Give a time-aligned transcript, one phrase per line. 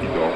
[0.00, 0.29] Idag.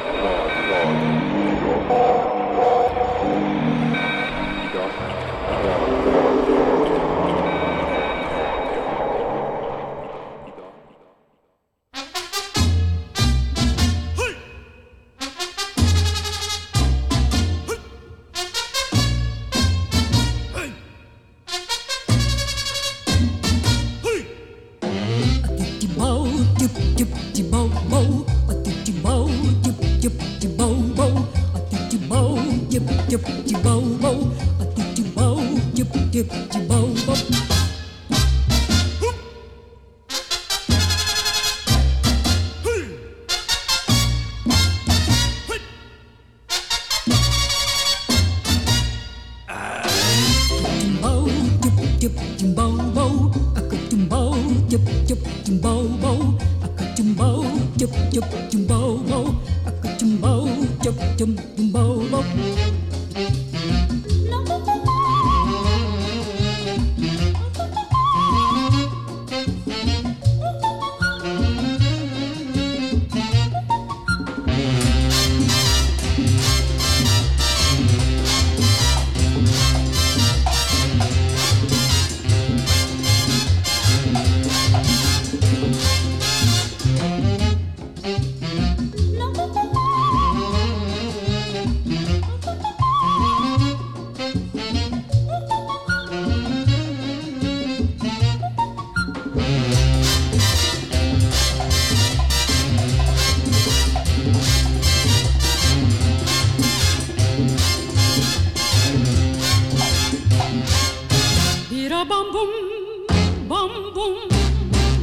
[114.04, 114.28] boom,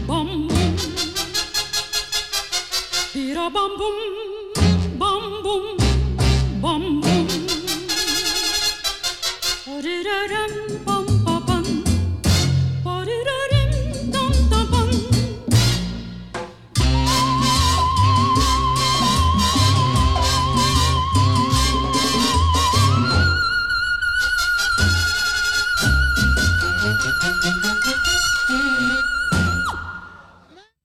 [0.08, 0.48] bum
[3.14, 4.20] boom, bum boom.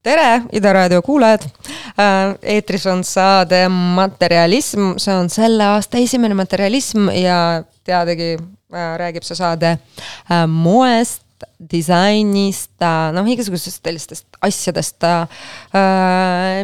[0.07, 1.47] Tere, Ida raadio kuulajad.
[1.99, 9.27] Äh, eetris on saade Materialism, see on selle aasta esimene Materialism ja teadagi äh, räägib
[9.27, 11.25] see saade äh, moest,
[11.61, 12.73] disainist,
[13.13, 15.05] noh, igasugusest sellistest asjadest,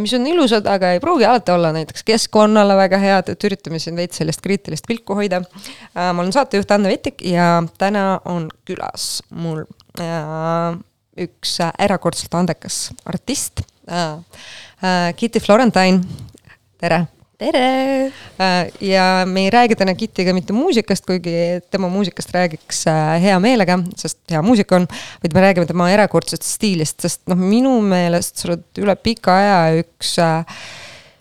[0.01, 4.01] mis on ilusad, aga ei pruugi alati olla näiteks keskkonnale väga head, et üritame siin
[4.01, 5.43] veits sellist kriitilist pilku hoida.
[5.93, 9.67] ma olen saatejuht Anne Vetik ja täna on külas mul
[11.21, 14.21] üks äh, erakordselt andekas artist äh,,
[14.83, 16.00] äh, Kitty Florentine,
[16.81, 17.06] tere!
[17.43, 18.12] tere!
[18.81, 21.33] Ja me ei räägi täna Kittiga mitte muusikast, kuigi
[21.71, 22.84] tema muusikast räägiks
[23.23, 24.87] hea meelega, sest hea muusika on,
[25.25, 29.83] vaid me räägime tema erakordsest stiilist, sest noh, minu meelest sa oled üle pika aja
[29.83, 30.62] üks äh,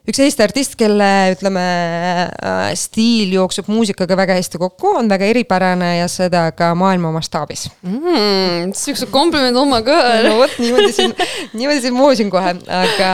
[0.10, 5.92] üks Eesti artist, kelle ütleme äh, stiil jookseb muusikaga väga hästi kokku, on väga eripärane
[6.00, 8.74] ja seda ka maailma mastaabis mm,.
[8.78, 10.26] siukse kompliment, oh my god.
[10.26, 11.14] no vot niimoodi siin,
[11.54, 13.14] niimoodi siin moosin kohe, aga,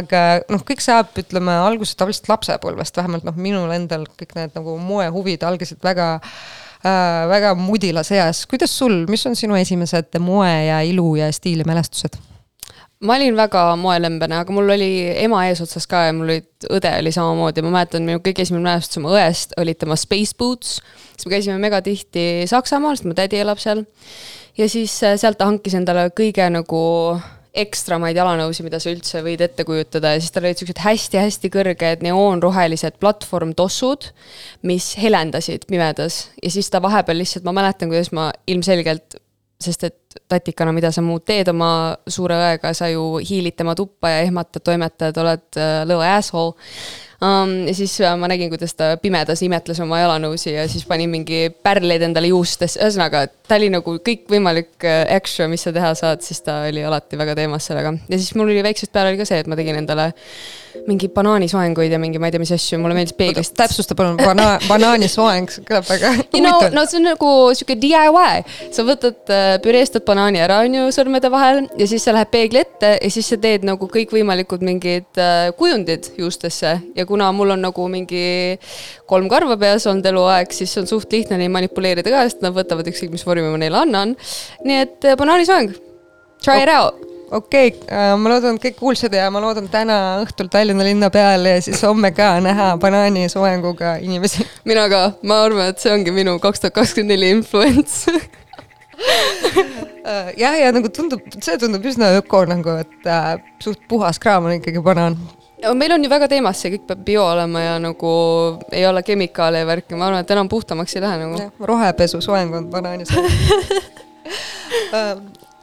[0.00, 4.76] aga noh, kõik saab, ütleme alguse tavaliselt lapsepõlvest, vähemalt noh, minul endal kõik need nagu
[4.82, 10.82] moehuvid algasid väga äh, väga mudilas eas, kuidas sul, mis on sinu esimesed moe ja
[10.82, 12.33] ilu ja stiilimälestused?
[13.02, 14.90] Ma olin väga moelembene, aga mul oli
[15.24, 19.00] ema eesotsas ka ja mul olid, õde oli samamoodi, ma mäletan, minu kõige esimene mälestus
[19.00, 20.78] oma õest olid tema space boots.
[21.14, 23.84] siis me käisime mega tihti Saksamaal, sest mu tädi elab seal.
[24.56, 26.84] ja siis äh, sealt ta hankis endale kõige nagu
[27.54, 32.02] ekstramaid jalanõusid, mida sa üldse võid ette kujutada ja siis tal olid siuksed hästi-hästi kõrged
[32.02, 34.08] neoonrohelised platvormtossud,
[34.66, 39.20] mis helendasid pimedas ja siis ta vahepeal lihtsalt, ma mäletan, kuidas ma ilmselgelt
[39.60, 41.68] sest et tatikana, mida sa muud teed oma
[42.10, 46.54] suure õega, sa ju hiilid tema tuppa ja ehmatad toimetajad, oled uh, little asshole
[47.24, 47.54] um,.
[47.68, 51.46] ja siis uh, ma nägin, kuidas ta pimedas imetles oma jalanõusi ja siis pani mingi
[51.64, 56.42] pärleid endale juustesse, ühesõnaga, ta oli nagu kõikvõimalik uh, extra, mis sa teha saad, siis
[56.44, 57.94] ta oli alati väga teemas sellega.
[58.08, 60.12] ja siis mul oli väiksest peale oli ka see, et ma tegin endale
[60.88, 63.54] mingi banaanisoenguid ja mingi ma ei tea, mis asju, mulle meeldis peeglist.
[63.58, 68.42] täpsusta palun, bana-, banaanisoeng, see kõlab väga you know, no see on nagu sihuke DIY.
[68.74, 72.62] sa võtad äh,, püreestad banaani ära, on ju, sõrmede vahel ja siis sa lähed peegli
[72.64, 76.76] ette ja siis sa teed nagu kõikvõimalikud mingid äh, kujundid juustesse.
[76.96, 78.26] ja kuna mul on nagu mingi
[79.10, 82.88] kolm karva peas olnud eluaeg, siis on suht lihtne neid manipuleerida ka, sest nad võtavad
[82.90, 84.14] ükskõik mis vormi ma neile annan.
[84.66, 85.74] nii et äh, banaanisoeng,
[86.44, 90.50] try it out okei okay,, ma loodan, et kõik kuulsid ja ma loodan täna õhtul
[90.52, 94.46] Tallinna linna peal ja siis homme ka näha banaani soenguga inimesi.
[94.68, 98.12] mina ka, ma arvan, et see ongi minu kaks tuhat kakskümmend neli influence
[100.36, 104.58] jah, ja nagu tundub, see tundub üsna öko nagu, et äh, suht puhas kraam on
[104.58, 105.18] ikkagi banaan.
[105.74, 108.10] Meil on ju väga teemas see, kõik peab bio olema ja nagu
[108.74, 111.48] ei ole kemikaale ja värki, ma arvan, et enam puhtamaks ei lähe nagu.
[111.72, 113.14] rohepesu soeng on banaanis
[114.98, 115.16] äh,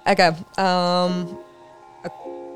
[0.10, 0.34] äge.
[0.58, 1.22] Um,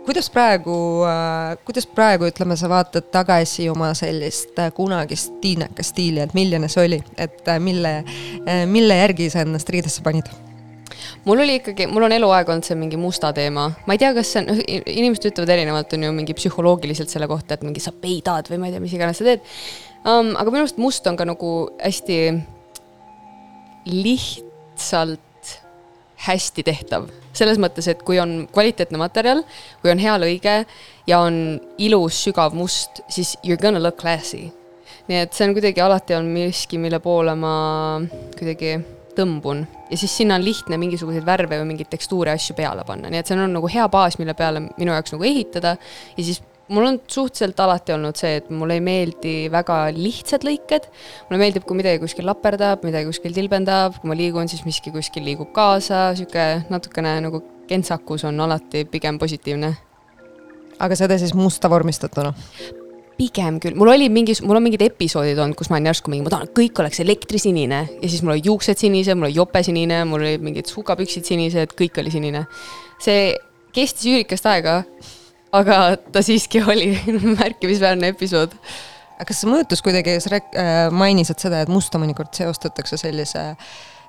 [0.05, 0.77] kuidas praegu,
[1.09, 6.69] äh, kuidas praegu, ütleme, sa vaatad tagasi oma sellist äh, kunagist tiineka stiili, et milline
[6.71, 7.97] see oli, et mille,
[8.69, 10.29] mille järgi sa ennast riidesse panid?
[11.25, 14.31] mul oli ikkagi, mul on eluaeg olnud see mingi musta teema, ma ei tea, kas
[14.33, 18.49] see on, inimesed ütlevad erinevalt, on ju mingi psühholoogiliselt selle kohta, et mingi sa peidad
[18.51, 19.43] või ma ei tea, mis iganes sa teed
[20.05, 20.35] um,.
[20.37, 22.19] aga minu arust must on ka nagu hästi
[23.89, 25.21] lihtsalt
[26.25, 27.09] hästi tehtav.
[27.37, 29.43] Selles mõttes, et kui on kvaliteetne materjal,
[29.81, 30.57] kui on hea lõige
[31.07, 34.51] ja on ilus sügav must, siis you are gonna look classy.
[35.05, 37.55] nii et see on kuidagi alati on miski, mille poole ma
[38.37, 38.79] kuidagi
[39.15, 39.61] tõmbun.
[39.91, 43.29] Ja siis sinna on lihtne mingisuguseid värve või mingeid tekstuure asju peale panna, nii et
[43.29, 45.75] see on nagu hea baas, mille peale minu jaoks nagu ehitada.
[46.17, 50.87] Ja siis mul on suhteliselt alati olnud see, et mulle ei meeldi väga lihtsad lõiked.
[51.29, 55.25] mulle meeldib, kui midagi kuskil laperdab, midagi kuskil tilbendab, kui ma liigun, siis miski kuskil
[55.27, 59.75] liigub kaasa, sihuke natukene nagu kentsakus on alati pigem positiivne.
[60.79, 62.33] aga seda siis musta vormistatuna?
[63.15, 66.25] pigem küll, mul oli mingi, mul on mingid episoodid olnud, kus ma olen järsku mingi,
[66.25, 69.61] ma tahan, et kõik oleks elektrisinine ja siis mul olid juuksed sinised, mul oli jope
[69.63, 72.43] sinine, mul olid mingid sukapüksid sinised, kõik oli sinine.
[72.99, 73.29] see
[73.75, 74.81] kestis üürikest aega,
[75.55, 75.79] aga
[76.11, 76.93] ta siiski oli
[77.39, 78.55] märkimisväärne episood.
[79.15, 83.51] aga kas see mõjutas kuidagi, sa rääk- äh,, mainisid seda, et musta mõnikord seostatakse sellise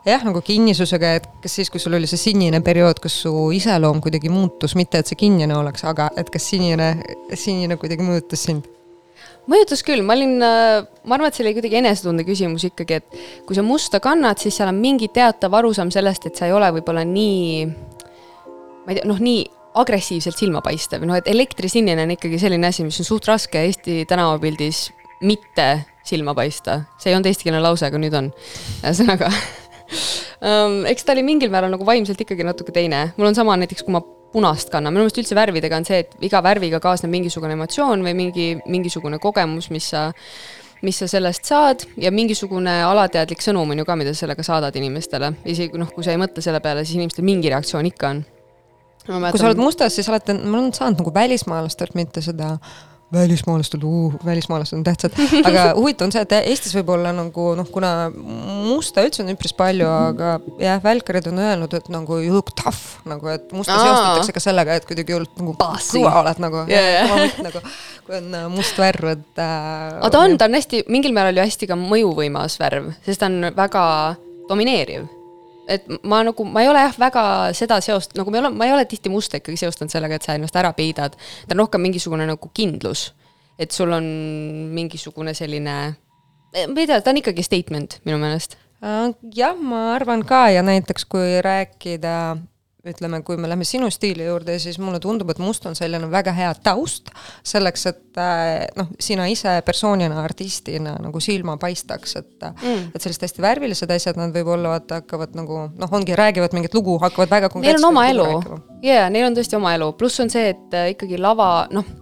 [0.07, 4.01] jah, nagu kinnisusega, et kas siis, kui sul oli see sinine periood, kus su iseloom
[4.05, 6.95] kuidagi muutus, mitte et see kinnine oleks, aga et kas sinine,
[7.35, 8.73] sinine kuidagi mõjutas sind?
[9.47, 13.45] mõjutas küll, ma olin, äh, ma arvan, et see oli kuidagi enesetunde küsimus ikkagi, et
[13.47, 16.73] kui sa musta kannad, siis seal on mingi teatav arusaam sellest, et sa ei ole
[16.75, 17.67] võib-olla nii,
[18.83, 19.45] ma ei tea, noh, nii
[19.77, 24.87] agressiivselt silmapaistev, noh, et elektrisinine on ikkagi selline asi, mis on suht raske Eesti tänavapildis
[25.27, 25.69] mitte
[26.07, 26.83] silma paista.
[26.99, 28.33] see ei olnud eestikeelne lause, aga nüüd on.
[28.83, 33.11] ühesõnaga um, eks ta oli mingil määral nagu vaimselt ikkagi natuke teine.
[33.17, 34.03] mul on sama näiteks, kui ma
[34.33, 38.15] punast kannan, minu meelest üldse värvidega on see, et iga värviga kaasneb mingisugune emotsioon või
[38.19, 40.11] mingi, mingisugune kogemus, mis sa
[40.85, 44.77] mis sa sellest saad ja mingisugune alateadlik sõnum on ju ka, mida sa sellega saadad
[44.77, 45.33] inimestele.
[45.49, 48.25] isegi noh, kui sa ei mõtle selle peale, siis inimestel mingi reaktsioon ikka on.
[49.07, 52.57] Kui sa oled mustas, siis olete, ma olen saanud nagu välismaalastelt mitte seda
[53.13, 55.13] välismaalastel uh,, välismaalased on tähtsad,
[55.49, 59.55] aga huvitav on see, et Eestis võib olla nagu noh, kuna musta üldse on üpris
[59.57, 60.33] palju, aga
[60.63, 64.79] jah, välkarid on öelnud, et nagu you look tough nagu, et musta seostatakse ka sellega,
[64.81, 67.41] et kuidagi hullult nagu kõva oled nagu yeah., yeah.
[67.47, 67.63] nagu
[68.07, 70.01] kui on äh, must värv, et äh,.
[70.01, 73.31] aga ta on, ta on hästi, mingil määral ju hästi ka mõjuvõimas värv, sest ta
[73.31, 73.85] on väga
[74.51, 75.07] domineeriv
[75.69, 77.25] et ma nagu, ma ei ole jah väga
[77.57, 80.27] seda seost, nagu ma ei ole, ma ei ole tihti musta ikkagi seostanud sellega, et
[80.27, 81.17] sa ennast ära peidad.
[81.17, 83.13] ta on rohkem mingisugune nagu kindlus.
[83.59, 84.05] et sul on
[84.77, 85.77] mingisugune selline,
[86.53, 88.59] ma ei tea, ta on ikkagi statement minu meelest.
[88.85, 92.37] Äh, jah, ma arvan ka ja näiteks kui rääkida
[92.91, 96.35] ütleme, kui me läheme sinu stiili juurde, siis mulle tundub, et must on selline väga
[96.37, 97.11] hea taust
[97.47, 102.89] selleks, et äh, noh, sina ise persoonina, artistina nagu silma paistaks, et mm.
[102.95, 106.99] et sellised hästi värvilised asjad, nad võib-olla vaata hakkavad nagu noh, ongi, räägivad mingit lugu,
[107.03, 108.27] hakkavad väga Neil on oma elu,
[108.85, 111.95] jaa, neil on tõesti oma elu, pluss on see, et äh, ikkagi lava, noh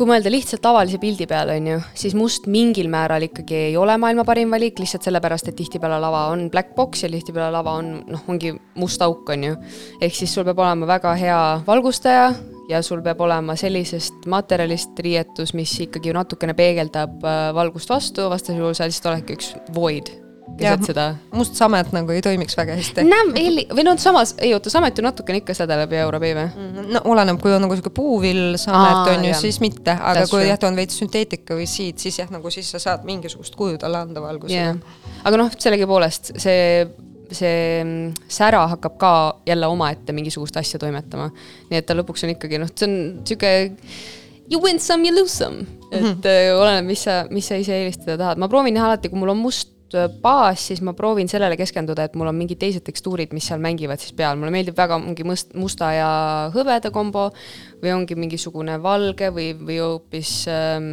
[0.00, 3.98] kui mõelda lihtsalt tavalise pildi peale, on ju, siis must mingil määral ikkagi ei ole
[4.00, 7.90] maailma parim valik, lihtsalt sellepärast, et tihtipeale lava on black box ja tihtipeale lava on,
[8.08, 9.58] noh, ongi must auk, on ju.
[10.00, 12.30] ehk siis sul peab olema väga hea valgustaja
[12.70, 18.62] ja sul peab olema sellisest materjalist riietus, mis ikkagi natukene peegeldab äh, valgust vastu, vastasel
[18.62, 20.14] juhul sa lihtsalt oledki üks void
[20.58, 21.06] keset seda.
[21.36, 23.04] must samet nagu ei toimiks väga hästi.
[23.74, 26.46] või noh, samas, ei oota, samet ju natukene ikka seda läbi Europi või?
[26.54, 26.88] -hmm.
[26.96, 30.48] no oleneb, kui on nagu sihuke puuvill samet on ju, siis mitte, aga That's kui
[30.48, 33.78] jah, ta on veits sünteetika või siid, siis jah, nagu siis sa saad mingisugust kuju
[33.80, 34.98] talle anda valgusega yeah..
[35.24, 36.86] aga noh, sellegipoolest see
[37.30, 39.12] see mm, sära hakkab ka
[39.46, 41.30] jälle omaette mingisugust asja toimetama.
[41.70, 43.52] nii et ta lõpuks on ikkagi noh, see on sihuke
[44.50, 45.66] you win some, you lose some.
[45.90, 46.60] et mm -hmm.
[46.60, 49.38] oleneb, mis sa, mis sa ise eelistada tahad, ma proovin jah alati, kui mul on
[49.38, 53.48] must Äh, baas, siis ma proovin sellele keskenduda, et mul on mingid teised tekstuurid, mis
[53.50, 56.10] seal mängivad siis peal, mulle meeldib väga mingi must, musta ja
[56.54, 57.26] hõbeda kombo
[57.82, 60.92] või ongi mingisugune valge või, või hoopis ähm,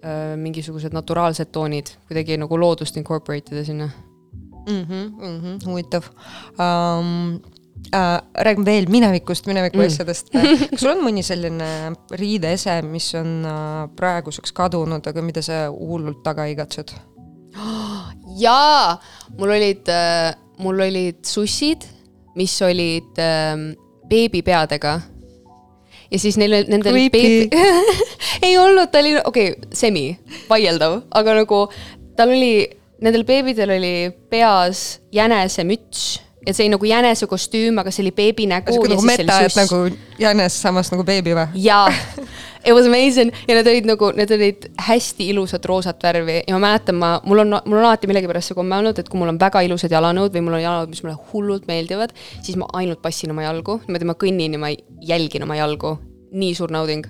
[0.00, 4.80] äh, mingisugused naturaalsed toonid, kuidagi nagu loodust incorporate ida sinna mm.
[4.80, 6.08] -hmm, mm -hmm, huvitav
[6.56, 7.40] um,
[7.92, 8.22] äh,.
[8.34, 9.86] räägime veel minevikust, mineviku mm.
[9.86, 10.32] asjadest.
[10.70, 16.22] kas sul on mõni selline riideese, mis on äh, praeguseks kadunud, aga mida sa hullult
[16.24, 16.96] taga igatsed?
[18.40, 18.98] jaa,
[19.38, 21.86] mul olid äh,, mul olid sussid,
[22.38, 23.56] mis olid äh,
[24.08, 25.00] beebipeadega.
[26.12, 27.48] ja siis neil, nendel beebi
[28.46, 30.06] ei olnud, ta oli, okei okay,, semi,
[30.50, 31.64] vaieldav, aga nagu
[32.16, 32.68] tal oli,
[33.02, 33.94] nendel beebidel oli
[34.30, 38.74] peas jänesemüts ja see oli nagu jänese kostüüm, aga see oli beebi nägu.
[38.88, 39.84] nagu meta, et nagu
[40.20, 41.46] jänes, samas nagu beebi või?
[41.62, 41.86] jaa,
[42.66, 43.32] it was amazing.
[43.48, 46.42] Ja need olid nagu, need olid hästi ilusat roosat värvi.
[46.46, 49.20] Ja ma mäletan, ma, mul on, mul on alati millegipärast see komme olnud, et kui
[49.20, 52.68] mul on väga ilusad jalanõud või mul on jalanõud, mis mulle hullult meeldivad, siis ma
[52.78, 54.74] ainult passin oma jalgu, niimoodi ma kõnnin ja ma
[55.12, 55.98] jälgin oma jalgu.
[56.32, 57.04] nii suur nauding.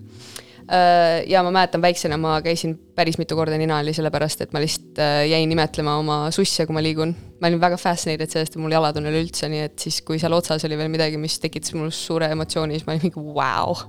[0.72, 4.98] Äh, ja ma mäletan, väiksena ma käisin päris mitu korda ninali, sellepärast et ma lihtsalt
[4.98, 7.14] äh, jäin imetlema oma susse, kui ma liigun.
[7.40, 10.34] ma olin väga fascinated sellest, et mul jalad on üleüldse, nii et siis, kui seal
[10.34, 13.82] otsas oli veel midagi, mis tekitas mul suure emotsiooni, siis ma olin mingi vau wow..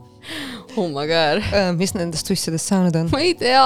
[0.75, 1.43] Oh my god.
[1.53, 3.11] Äh, mis nendest sussidest saanud on?
[3.13, 3.61] ma ei tea,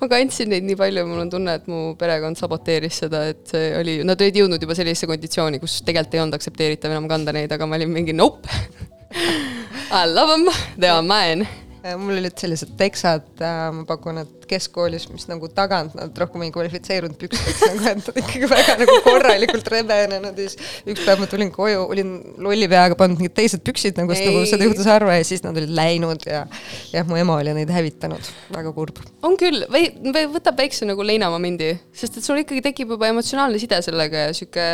[0.00, 3.72] ma kandsin neid nii palju, mul on tunne, et mu perekond saboteeris seda, et see
[3.80, 7.52] oli, nad olid jõudnud juba sellisesse konditsiooni, kus tegelikult ei olnud aktsepteeritav enam kanda neid,
[7.54, 8.46] aga ma olin mingi nope
[9.94, 11.48] I love them, they are mine
[12.00, 16.52] mul olid sellised teksad, äh, ma pakun, et keskkoolis, mis nagu tagant nad rohkem ei
[16.54, 21.28] kvalifitseerunud püksteks nagu, et nad ikkagi väga nagu korralikult rebenenud ja siis üks päev ma
[21.30, 22.14] tulin koju, olin
[22.44, 25.56] lolli peaga pannud mingid teised püksid nagu, sest nagu seda juhtus harva ja siis nad
[25.60, 26.44] olid läinud ja
[26.92, 29.00] jah, mu ema oli neid hävitanud, väga kurb.
[29.24, 33.60] on küll, või, või võtab väikse nagu leinamomindi, sest et sul ikkagi tekib juba emotsionaalne
[33.62, 34.66] side sellega ja sihuke,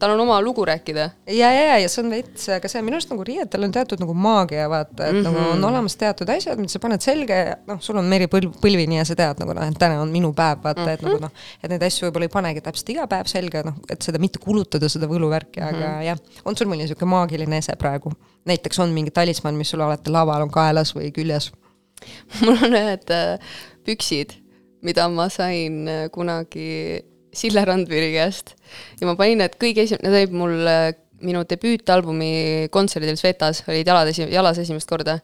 [0.00, 1.10] tal on oma lugu rääkida.
[1.30, 4.02] ja, ja, ja, ja see on veits, aga see minu arust nagu riietel on teatud
[4.02, 5.30] nagu maagia, vaata, et mm -hmm.
[5.30, 5.68] nagu on mhm.
[5.70, 9.04] olemas teatud asjad, mida sa paned selga ja noh, sul on meri põlv, põlvini ja
[9.08, 10.94] sa tead nagu noh, et täna on minu päev, vaata mm, -hmm.
[10.94, 11.24] et nagu mhm.
[11.26, 14.42] noh, et neid asju võib-olla ei panegi täpselt iga päev selga, noh, et seda mitte
[14.42, 15.84] kulutada, seda võluvärki mm, -hmm.
[15.84, 18.12] aga jah, on sul mõni niisugune maagiline ese praegu?
[18.46, 21.50] näiteks on mingi talismann, mis sul alati laval on kaelas või küljes?
[22.44, 23.38] mul on ühed äh,
[23.84, 24.36] püksid,
[24.82, 27.02] mida ma sain äh, kunagi
[27.36, 28.54] Sille Randviri käest
[29.00, 30.92] ja ma panin need kõige esim-, need olid mul äh,
[31.24, 35.18] minu debüütalbumi kontserdil Svetas olid jalad esi-, jalas esimest korda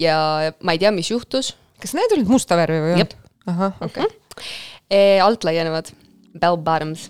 [0.00, 0.18] ja
[0.64, 1.54] ma ei tea, mis juhtus.
[1.80, 3.16] kas need olid musta värvi või olnud?
[3.50, 4.10] ahah, okei okay.
[4.10, 4.44] mm.
[4.90, 5.24] -hmm.
[5.26, 5.90] alt laienevad,
[6.34, 7.08] bell bottoms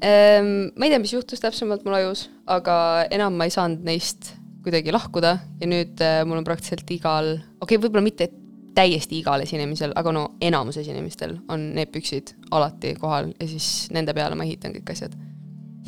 [0.00, 0.72] ehm,.
[0.76, 4.92] ma ei tea, mis juhtus täpsemalt mul ajus, aga enam ma ei saanud neist kuidagi
[4.92, 8.30] lahkuda ja nüüd äh, mul on praktiliselt igal, okei okay,, võib-olla mitte
[8.78, 14.14] täiesti igal esinemisel, aga no enamus esinemistel on need püksid alati kohal ja siis nende
[14.14, 15.16] peale ma ehitan kõik asjad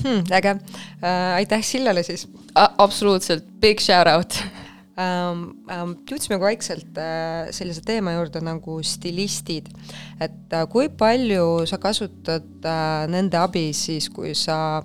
[0.03, 0.25] hmm,.
[0.35, 2.27] äge äh,, aitäh Sillale siis.
[2.57, 4.41] absoluutselt, big shout out
[4.99, 5.43] ähm,.
[5.71, 9.69] Ähm, jõudsime vaikselt äh, sellise teema juurde nagu stilistid.
[10.21, 14.83] et äh, kui palju sa kasutad äh, nende abi siis, kui sa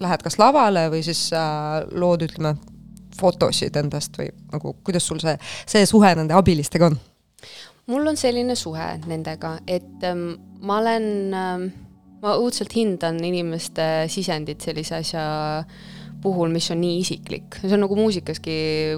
[0.00, 1.30] lähed kas lavale või siis
[1.92, 2.56] lood, ütleme,
[3.16, 6.98] fotosid endast või nagu kuidas sul see, see suhe nende abilistega on?
[7.86, 11.68] mul on selline suhe nendega, et ähm, ma olen ähm,,
[12.20, 15.26] ma õudselt hindan inimeste sisendit sellise asja
[15.62, 15.94] äh,
[16.26, 17.60] puhul, mis on nii isiklik.
[17.62, 18.56] see on nagu muusikaski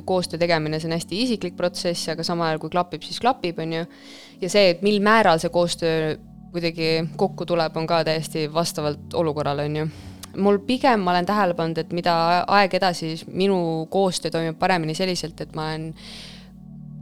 [0.08, 3.78] koostöö tegemine, see on hästi isiklik protsess, aga samal ajal kui klapib, siis klapib, on
[3.80, 3.86] ju.
[4.40, 6.16] ja see, et mil määral see koostöö
[6.52, 9.90] kuidagi kokku tuleb, on ka täiesti vastavalt olukorrale, on ju
[10.38, 12.14] mul pigem ma olen tähele pannud, et mida
[12.46, 15.92] aeg edasi, siis minu koostöö toimub paremini selliselt, et ma olen,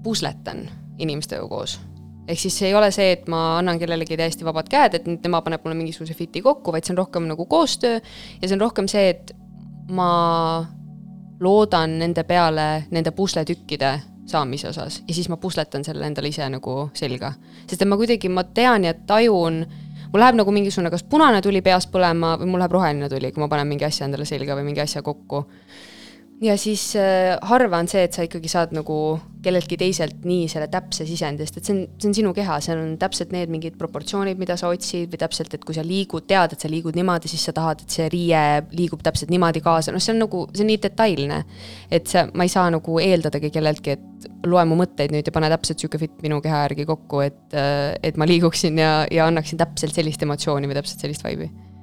[0.06, 0.68] pusletan
[1.02, 1.80] inimestega koos.
[2.26, 5.62] ehk siis ei ole see, et ma annan kellelegi täiesti vabad käed, et tema paneb
[5.62, 9.12] mulle mingisuguse fit'i kokku, vaid see on rohkem nagu koostöö ja see on rohkem see,
[9.14, 9.30] et
[9.88, 10.66] ma
[11.40, 13.93] loodan nende peale nende pusletükkide
[14.26, 17.33] saamise osas ja siis ma pusletan selle endale ise nagu selga.
[17.66, 19.66] sest et ma kuidagi, ma tean ja tajun,
[20.12, 23.43] mul läheb nagu mingisugune kas punane tuli peas põlema või mul läheb roheline tuli, kui
[23.43, 25.45] ma panen mingi asja endale selga või mingi asja kokku
[26.43, 28.97] ja siis äh, harva on see, et sa ikkagi saad nagu
[29.45, 32.81] kelleltki teiselt nii selle täpse sisendi, sest et see on, see on sinu keha, seal
[32.83, 36.57] on täpselt need mingid proportsioonid, mida sa otsid või täpselt, et kui sa liigud, tead,
[36.57, 38.43] et sa liigud niimoodi, siis sa tahad, et see riie
[38.76, 41.43] liigub täpselt niimoodi kaasa, noh, see on nagu, see on nii detailne.
[41.90, 45.50] et see, ma ei saa nagu eeldadagi kelleltki, et loe mu mõtteid nüüd ja pane
[45.52, 49.62] täpselt sihuke fit minu keha järgi kokku, et, äh, et ma liiguksin ja, ja annaksin
[49.62, 51.75] täpselt sellist emotsiooni või täpselt sellist vibe'i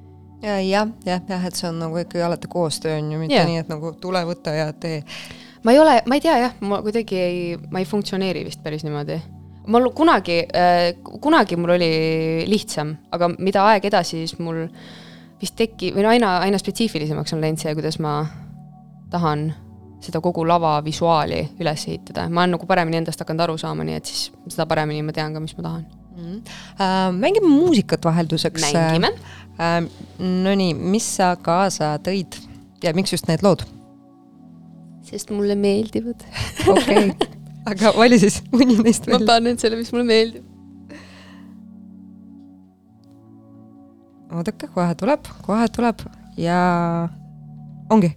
[0.44, 3.48] ja jah, jah, jah, et see on nagu ikkagi alati koostöö on ju, mitte yeah.
[3.48, 5.00] nii, et nagu tule võta ja tee.
[5.64, 8.84] ma ei ole, ma ei tea jah, ma kuidagi ei, ma ei funktsioneeri vist päris
[8.86, 9.18] niimoodi.
[9.72, 11.90] mul kunagi äh,, kunagi mul oli
[12.50, 14.66] lihtsam, aga mida aeg edasi, siis mul
[15.40, 18.18] vist teki-, või no aina, aina spetsiifilisemaks on läinud see, kuidas ma
[19.10, 19.48] tahan
[20.04, 23.96] seda kogu lava visuaali üles ehitada, ma olen nagu paremini endast hakanud aru saama, nii
[23.96, 26.40] et siis seda paremini ma tean ka, mis ma tahan mm.
[26.74, 28.72] Uh, mängime muusikat vahelduseks.
[28.72, 29.86] mängime uh,.
[30.18, 32.40] Nonii, mis sa kaasa tõid
[32.82, 33.62] ja miks just need lood?
[35.04, 36.24] sest mulle meeldivad.
[36.66, 37.12] okei
[37.70, 39.20] aga vali siis mõni neist välja.
[39.20, 40.50] ma panen selle, mis mulle meeldib.
[44.34, 46.00] oodake, kohe tuleb, kohe tuleb
[46.40, 46.58] ja
[47.92, 48.10] ongi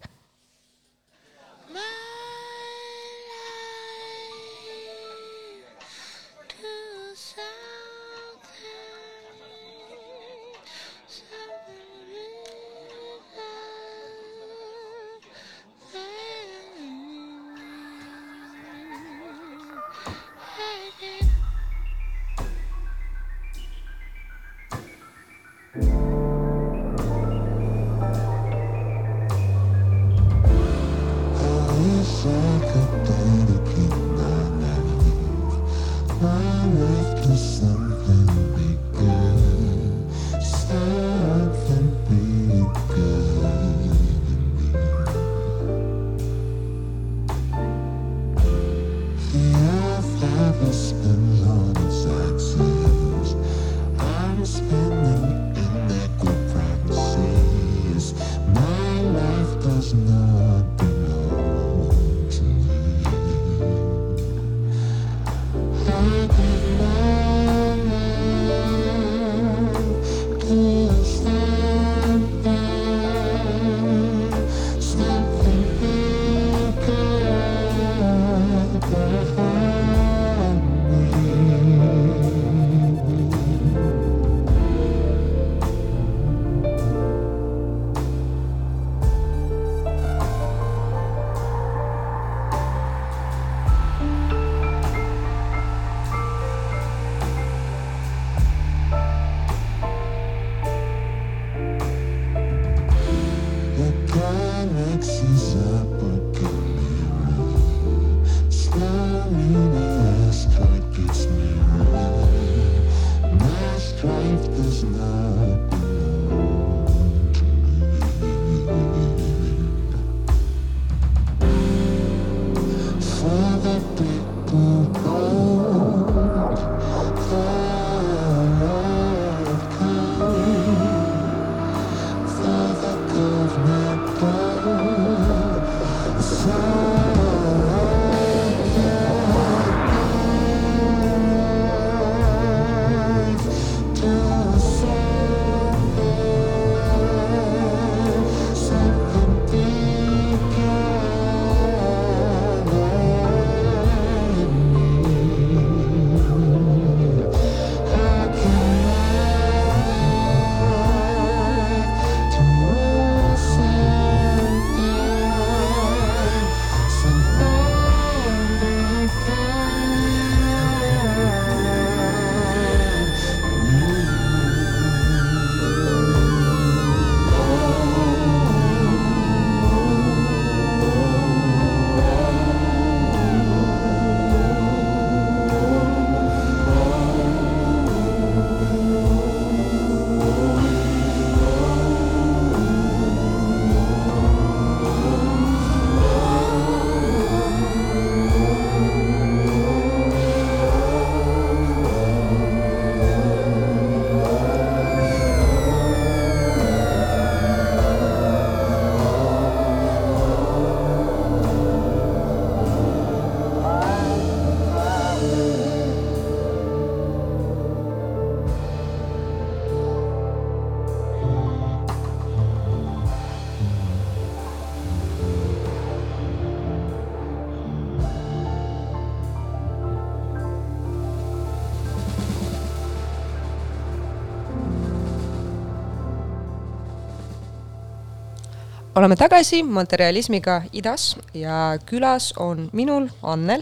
[238.97, 243.61] oleme tagasi materialismiga idas ja külas on minul Annel.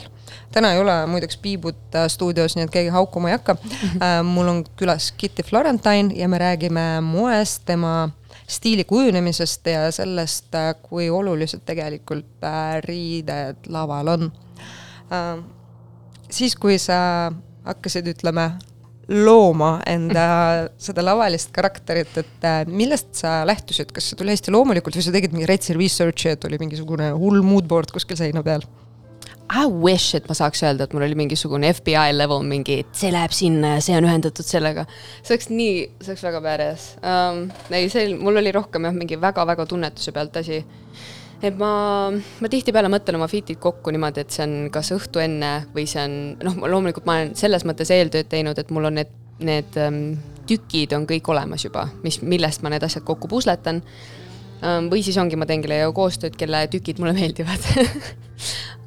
[0.52, 3.58] täna ei ole muideks Piibut äh, stuudios, nii et keegi haukuma ei hakka.
[4.06, 8.10] Äh, mul on külas Kitty Florentine ja me räägime moest, tema
[8.48, 12.48] stiili kujunemisest ja sellest, äh, kui olulised tegelikult
[12.86, 14.32] riided laval on.
[16.32, 17.32] siis, kui sa
[17.63, 18.52] hakkasid, ütleme,
[19.12, 20.28] looma enda
[20.88, 25.13] seda lavalist karakterit, et äh, millest sa lähtusid, kas see tuli hästi loomulikult või sa
[25.15, 28.65] tegid mingi retsi research'i, et oli mingisugune hull moodboard kuskil seina peal?
[29.46, 33.12] I wish, et ma saaks öelda, et mul oli mingisugune FBI level mingi, et see
[33.13, 34.88] läheb sinna ja see on ühendatud sellega.
[35.22, 37.44] see oleks nii, see oleks väga badass um,.
[37.70, 40.63] ei, see, mul oli rohkem jah, mingi väga-väga tunnetuse pealt asi
[41.43, 41.71] et ma,
[42.12, 46.04] ma tihtipeale mõtlen oma fit'id kokku niimoodi, et see on kas õhtu enne või see
[46.06, 49.12] on, noh, loomulikult ma olen selles mõttes eeltööd teinud, et mul on need,
[49.43, 50.02] need ähm,
[50.50, 53.82] tükid on kõik olemas juba, mis, millest ma need asjad kokku pusletan
[54.62, 54.89] um,.
[54.91, 57.69] või siis ongi, ma teen kellegagi koostööd, kelle tükid mulle meeldivad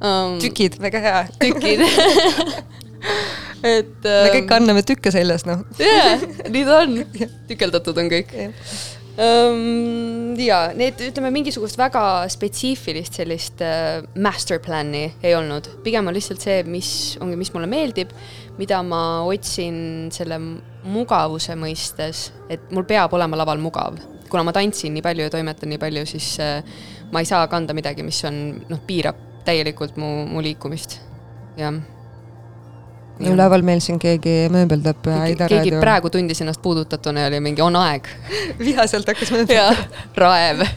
[0.01, 0.39] um,.
[0.43, 1.25] tükid, väga hea.
[1.43, 1.85] tükid
[3.77, 4.23] et um,.
[4.25, 5.67] me kõik anname tükke seljas, noh.
[5.83, 6.17] jaa,
[6.49, 7.03] nii ta on.
[7.51, 8.55] tükeldatud on kõik um,.
[9.19, 16.45] Ja need, ütleme mingisugust väga spetsiifilist sellist uh, master plan'i ei olnud, pigem on lihtsalt
[16.45, 16.91] see, mis
[17.23, 18.15] ongi, mis mulle meeldib,
[18.61, 20.39] mida ma otsin selle
[20.89, 23.99] mugavuse mõistes, et mul peab olema laval mugav.
[24.29, 26.63] kuna ma tantsin nii palju ja toimetan nii palju, siis uh,
[27.13, 31.01] ma ei saa kanda midagi, mis on, noh, piirab täielikult mu, mu liikumist,
[31.59, 31.75] jah
[33.21, 35.81] üleval meil siin keegi mööbeldab Aida keegi raadio.
[35.83, 38.09] praegu tundis ennast puudutatuna ja oli mingi on aeg
[38.69, 39.75] vihaselt hakkas mööbeldama.
[40.17, 40.65] raev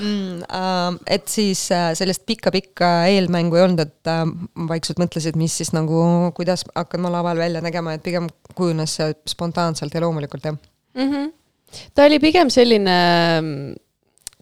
[0.00, 0.42] mm,.
[0.44, 4.24] Uh, et siis uh, sellist pikka-pikka eelmängu ei olnud, et uh,
[4.68, 6.00] vaikselt mõtlesid, mis siis nagu,
[6.36, 11.10] kuidas hakkan ma laval välja nägema, et pigem kujunes see spontaanselt ja loomulikult, jah mm?
[11.10, 11.32] -hmm.
[11.94, 12.98] ta oli pigem selline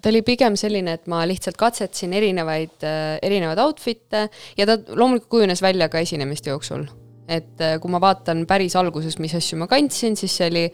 [0.02, 4.26] ta oli pigem selline, et ma lihtsalt katsetasin erinevaid, äh, erinevaid outfit'e
[4.58, 6.88] ja ta loomulikult kujunes välja ka esinemiste jooksul.
[7.32, 10.64] et äh, kui ma vaatan päris alguses, mis asju ma kandsin, siis see oli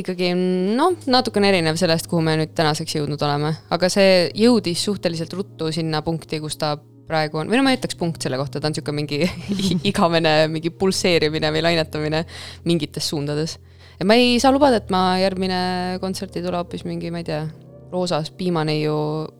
[0.00, 5.36] ikkagi noh, natukene erinev sellest, kuhu me nüüd tänaseks jõudnud oleme, aga see jõudis suhteliselt
[5.36, 6.72] ruttu sinna punkti, kus ta
[7.06, 9.20] praegu on, või no ma ei ütleks punkt selle kohta, ta on niisugune mingi
[9.90, 12.24] igavene mingi pulseerimine või lainetamine
[12.64, 13.58] mingites suundades.
[14.02, 17.44] ma ei saa lubada, et ma järgmine kontsert ei tule hoopis mingi, ma ei tea,
[17.92, 18.96] roosas piimaneiu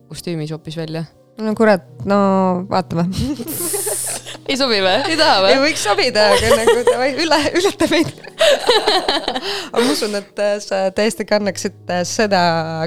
[0.09, 1.05] kostüümis hoopis välja.
[1.41, 2.17] no kurat, no
[2.69, 3.07] vaatame
[4.49, 4.99] ei sobi või?
[5.09, 5.55] ei taha või?
[5.55, 8.13] ei võiks sobida, aga nagu davai, üle, ületa meid
[9.71, 12.43] aga ma usun, et sa täiesti kannaksid seda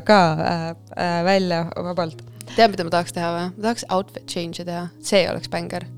[0.06, 0.64] ka äh,
[0.96, 2.22] äh, välja vabalt.
[2.54, 3.52] Tead, mida ma tahaks teha või?
[3.56, 5.88] ma tahaks outfit change'i teha, see oleks bängar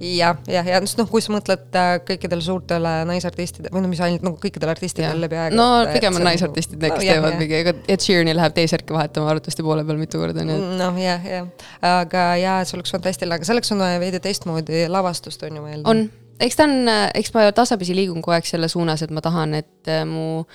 [0.00, 4.24] jah, jah, ja noh, kui sa mõtled äh, kõikidele suurtele naisartistidele või no mis ainult
[4.26, 5.58] nagu kõikidele artistidele läbi aega.
[5.58, 9.32] no pigem on naisartistid need, kes no, teevad mingi, ega Ed Sheeran'i läheb T-särki vahetama
[9.32, 10.68] arvatavasti poole peal mitu korda, nii et.
[10.80, 11.50] noh, jah, jah,
[11.90, 15.82] aga jaa, see oleks fantastiline, aga selleks on vaja veidi teistmoodi lavastust, on ju meil.
[15.88, 16.06] on,
[16.44, 19.92] eks ta on, eks ma tasapisi liigun kogu aeg selle suunas, et ma tahan, et
[19.92, 20.46] äh, mu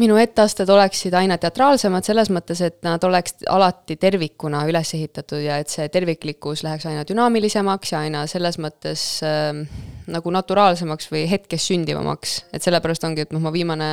[0.00, 5.58] minu etteasted oleksid aina teatraalsemad selles mõttes, et nad oleks alati tervikuna üles ehitatud ja
[5.60, 9.50] et see terviklikkus läheks aina dünaamilisemaks ja aina selles mõttes äh,
[10.12, 12.38] nagu naturaalsemaks või hetkes sündivamaks.
[12.52, 13.90] et sellepärast ongi, et noh, ma viimane,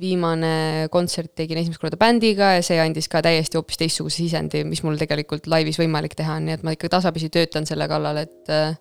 [0.00, 4.82] viimane kontsert tegin esimest korda bändiga ja see andis ka täiesti hoopis teistsuguse sisendi, mis
[4.86, 8.72] mul tegelikult laivis võimalik teha, nii et ma ikka tasapisi töötan selle kallal, et äh,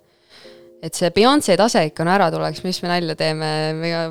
[0.82, 3.48] et see Beyonce tase ikka no ära tuleks, mis me nalja teeme,
[3.90, 4.02] ega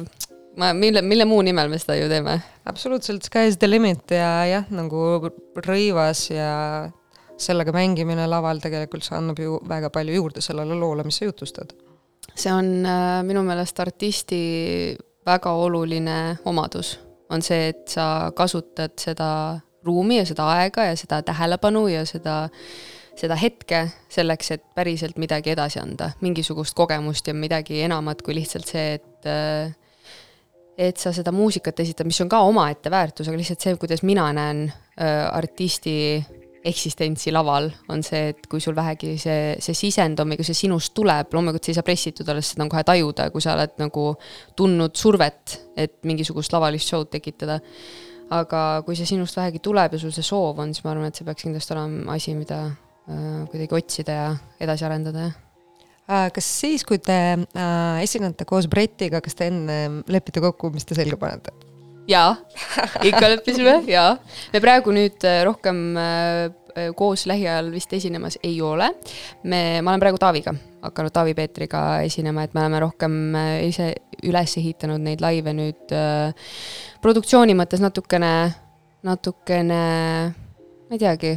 [0.57, 2.38] ma, mille, mille muu nimel me seda ju teeme?
[2.69, 5.31] absoluutselt, sky is the limit ja jah, nagu
[5.64, 6.53] rõivas ja
[7.40, 11.75] sellega mängimine laval tegelikult see annab ju väga palju juurde sellele loole, mis sa jutustad.
[12.35, 16.97] see on äh, minu meelest artisti väga oluline omadus,
[17.31, 19.31] on see, et sa kasutad seda
[19.87, 22.47] ruumi ja seda aega ja seda tähelepanu ja seda
[23.16, 28.69] seda hetke selleks, et päriselt midagi edasi anda, mingisugust kogemust ja midagi enamat kui lihtsalt
[28.69, 29.73] see, et äh,
[30.77, 34.27] et sa seda muusikat esitad, mis on ka omaette väärtus, aga lihtsalt see, kuidas mina
[34.37, 35.97] näen äh, artisti
[36.67, 40.59] eksistentsi laval, on see, et kui sul vähegi see, see sisend on või kui see
[40.59, 43.77] sinust tuleb, loomulikult sa ei saa pressitud olla, seda on kohe tajuda, kui sa oled
[43.81, 44.09] nagu
[44.59, 47.61] tundnud survet, et mingisugust lavalist show'd tekitada.
[48.27, 51.15] aga kui see sinust vähegi tuleb ja sul see soov on, siis ma arvan, et
[51.15, 54.31] see peaks kindlasti olema asi, mida äh, kuidagi otsida ja
[54.67, 55.46] edasi arendada, jah
[56.07, 59.79] kas siis, kui te äh, esinete koos Brettiga, kas te enne
[60.12, 61.55] lepite kokku, mis te selga panete?
[62.07, 62.37] jaa,
[63.03, 64.14] ikka leppisime, jaa.
[64.53, 68.92] me praegu nüüd äh, rohkem äh, koos lähiajal vist esinemas ei ole.
[69.42, 70.55] me, ma olen praegu Taaviga
[70.87, 73.16] hakanud Taavi Peetriga esinema, et me oleme rohkem
[73.66, 73.90] ise
[74.27, 76.31] üles ehitanud neid laive nüüd äh,
[77.03, 78.33] produktsiooni mõttes natukene,
[79.07, 79.83] natukene,
[80.87, 81.35] ma ei teagi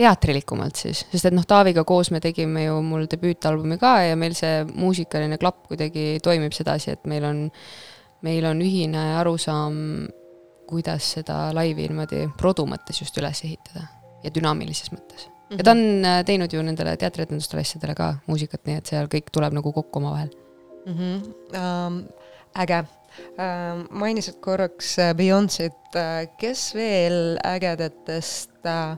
[0.00, 4.36] teatrilikumalt siis, sest et noh, Taaviga koos me tegime ju mul debüütalbumi ka ja meil
[4.38, 7.42] see muusikaline klapp kuidagi toimib sedasi, et meil on,
[8.26, 9.74] meil on ühine arusaam,
[10.70, 13.88] kuidas seda laivi niimoodi produ mõttes just üles ehitada
[14.22, 15.32] ja dünaamilises mõttes mm.
[15.32, 15.58] -hmm.
[15.58, 15.82] ja ta on
[16.12, 20.00] äh, teinud ju nendele teatrietendustele asjadele ka muusikat, nii et seal kõik tuleb nagu kokku
[20.00, 20.30] omavahel
[20.86, 20.94] mm.
[20.94, 21.28] -hmm.
[21.60, 22.00] Um,
[22.56, 23.84] äge uh,.
[23.90, 28.96] mainisid korraks äh, Beyonce'it uh,, kes veel ägedatest uh,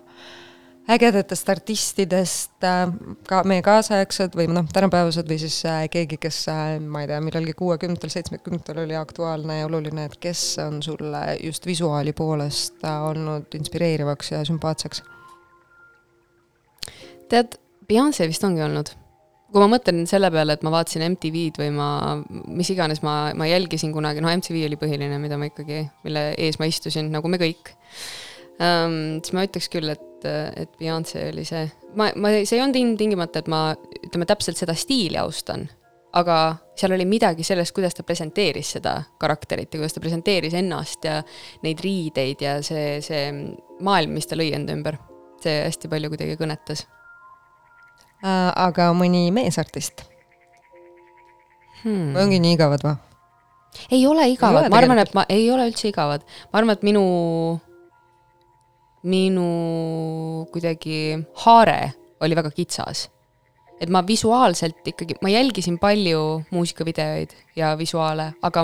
[0.91, 2.89] ägedatest artistidest äh,
[3.29, 7.21] ka meie kaasaegsed või noh, tänapäevased või siis äh, keegi, kes äh, ma ei tea,
[7.23, 13.55] millalgi kuuekümnendatel, seitsmekümnendatel oli aktuaalne ja oluline, et kes on sulle just visuaali poolest olnud
[13.59, 15.05] inspireerivaks ja sümpaatseks?
[17.33, 17.57] tead,
[17.89, 18.93] Beyonce vist ongi olnud.
[19.53, 21.89] kui ma mõtlen selle peale, et ma vaatasin MTV-d või ma,
[22.49, 26.57] mis iganes ma, ma jälgisin kunagi, noh, MTV oli põhiline, mida ma ikkagi, mille ees
[26.57, 27.75] ma istusin, nagu me kõik
[28.61, 29.21] um,.
[29.21, 31.67] siis ma ütleks küll, et et, Beyonce oli see,
[31.99, 33.63] ma, ma, see ei olnud ilmtingimata, et ma
[34.03, 35.65] ütleme täpselt seda stiili austan,
[36.19, 36.39] aga
[36.79, 41.21] seal oli midagi sellest, kuidas ta presenteeris seda karakterit ja kuidas ta presenteeris ennast ja
[41.65, 43.31] neid riideid ja see, see
[43.85, 45.01] maailm, mis ta lõi enda ümber.
[45.43, 46.85] see hästi palju kuidagi kõnetas
[48.23, 48.53] äh,.
[48.55, 50.05] aga mõni meesartist
[51.83, 52.13] hmm.?
[52.15, 52.95] ongi nii igavad või?
[53.91, 57.03] ei ole igavad, ma arvan, et ma ei ole üldse igavad, ma arvan, et minu
[59.03, 63.09] minu kuidagi haare oli väga kitsas.
[63.83, 68.63] et ma visuaalselt ikkagi, ma jälgisin palju muusikavideoid ja visuaale, aga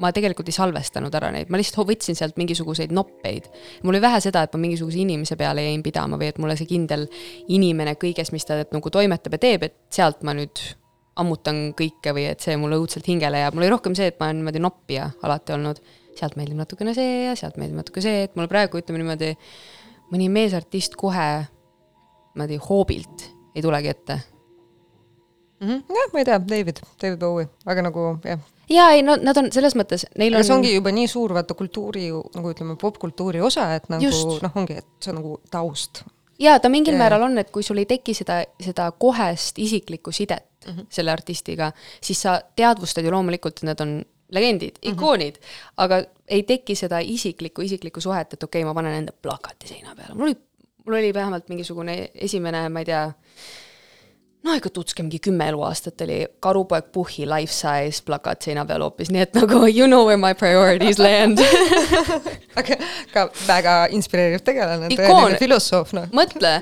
[0.00, 3.48] ma tegelikult ei salvestanud ära neid, ma lihtsalt võtsin sealt mingisuguseid noppeid.
[3.82, 6.70] mul oli vähe seda, et ma mingisuguse inimese peale jäin pidama või et mulle see
[6.70, 7.08] kindel
[7.48, 10.62] inimene kõiges, mis ta nagu toimetab ja teeb, et sealt ma nüüd
[11.20, 14.30] ammutan kõike või et see mulle õudselt hingele jääb, mul oli rohkem see, et ma
[14.30, 15.82] olen niimoodi noppija alati olnud.
[16.20, 19.30] sealt meeldib natukene see ja sealt meeldib natuke see, et mulle praegu ütleme niimoodi
[20.10, 21.30] mõni meesartist kohe
[22.34, 24.20] niimoodi hoobilt ei tulegi ette
[25.60, 25.68] mm.
[25.68, 25.82] -hmm.
[25.88, 28.38] jah, ma ei tea, David, David Bowie, aga nagu jah.
[28.68, 30.46] jaa, ei no nad on selles mõttes, neil aga on.
[30.46, 34.78] see ongi juba nii suur vaata kultuuri nagu ütleme, popkultuuri osa, et nagu noh, ongi,
[34.82, 36.04] et see on nagu taust.
[36.38, 37.02] jaa, ta mingil ja.
[37.04, 40.86] määral on, et kui sul ei teki seda, seda kohest isiklikku sidet mm -hmm.
[40.90, 44.92] selle artistiga, siis sa teadvustad ju loomulikult, et need on legendid, mhm.
[44.92, 45.72] ikoonid mm, -hmm.
[45.76, 49.94] aga ei teki seda isiklikku, isiklikku suhet, et okei okay,, ma panen enda plakati seina
[49.96, 50.38] peale, mul oli,
[50.86, 53.04] mul oli vähemalt mingisugune esimene, ma ei tea,
[54.42, 59.10] no ikka tutske mingi kümme eluaastat oli Karupoeg Puhhi life size plakat seina peal hoopis,
[59.12, 61.42] nii et nagu you know where my priorities land
[62.60, 62.78] aga
[63.12, 66.08] ka väga inspireeriv tegelane, tõeline filosoof, noh.
[66.16, 66.56] mõtle,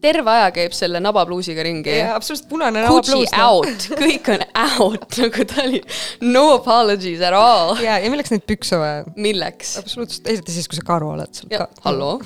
[0.00, 1.96] terve aja käib selle nabapluusiga ringi.
[2.02, 3.32] absoluutselt punane nabapluus.
[3.36, 3.46] No.
[3.46, 5.80] out, kõik on out, nagu ta oli
[6.26, 7.76] no apologies at all.
[7.84, 9.04] jaa, ja milleks neid pükse vaja?
[9.20, 9.76] milleks?
[9.80, 11.68] absoluutselt, eriti siis, kui sa karu oled seal ka.
[11.86, 12.18] halloo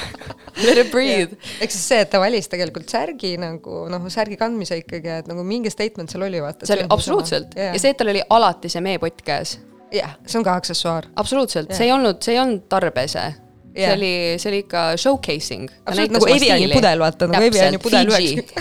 [0.64, 1.36] Let it breathe.
[1.60, 5.44] ehk siis see, et ta valis tegelikult särgi nagu noh, särgi kandmise ikkagi, et nagu
[5.46, 6.68] mingi statement seal oli, vaata.
[6.68, 7.74] see oli absoluutselt yeah.
[7.76, 9.58] ja see, et tal oli alati see meepott käes.
[9.94, 11.12] jah, see on ka aksessuaar.
[11.20, 13.28] absoluutselt yeah., see ei olnud, see ei olnud tarbese
[13.76, 13.90] yeah..
[13.90, 15.70] see oli, see oli ikka showcasing.
[15.86, 18.54] nagu Eviani pudel, vaata nagu Eviani pudel üheks.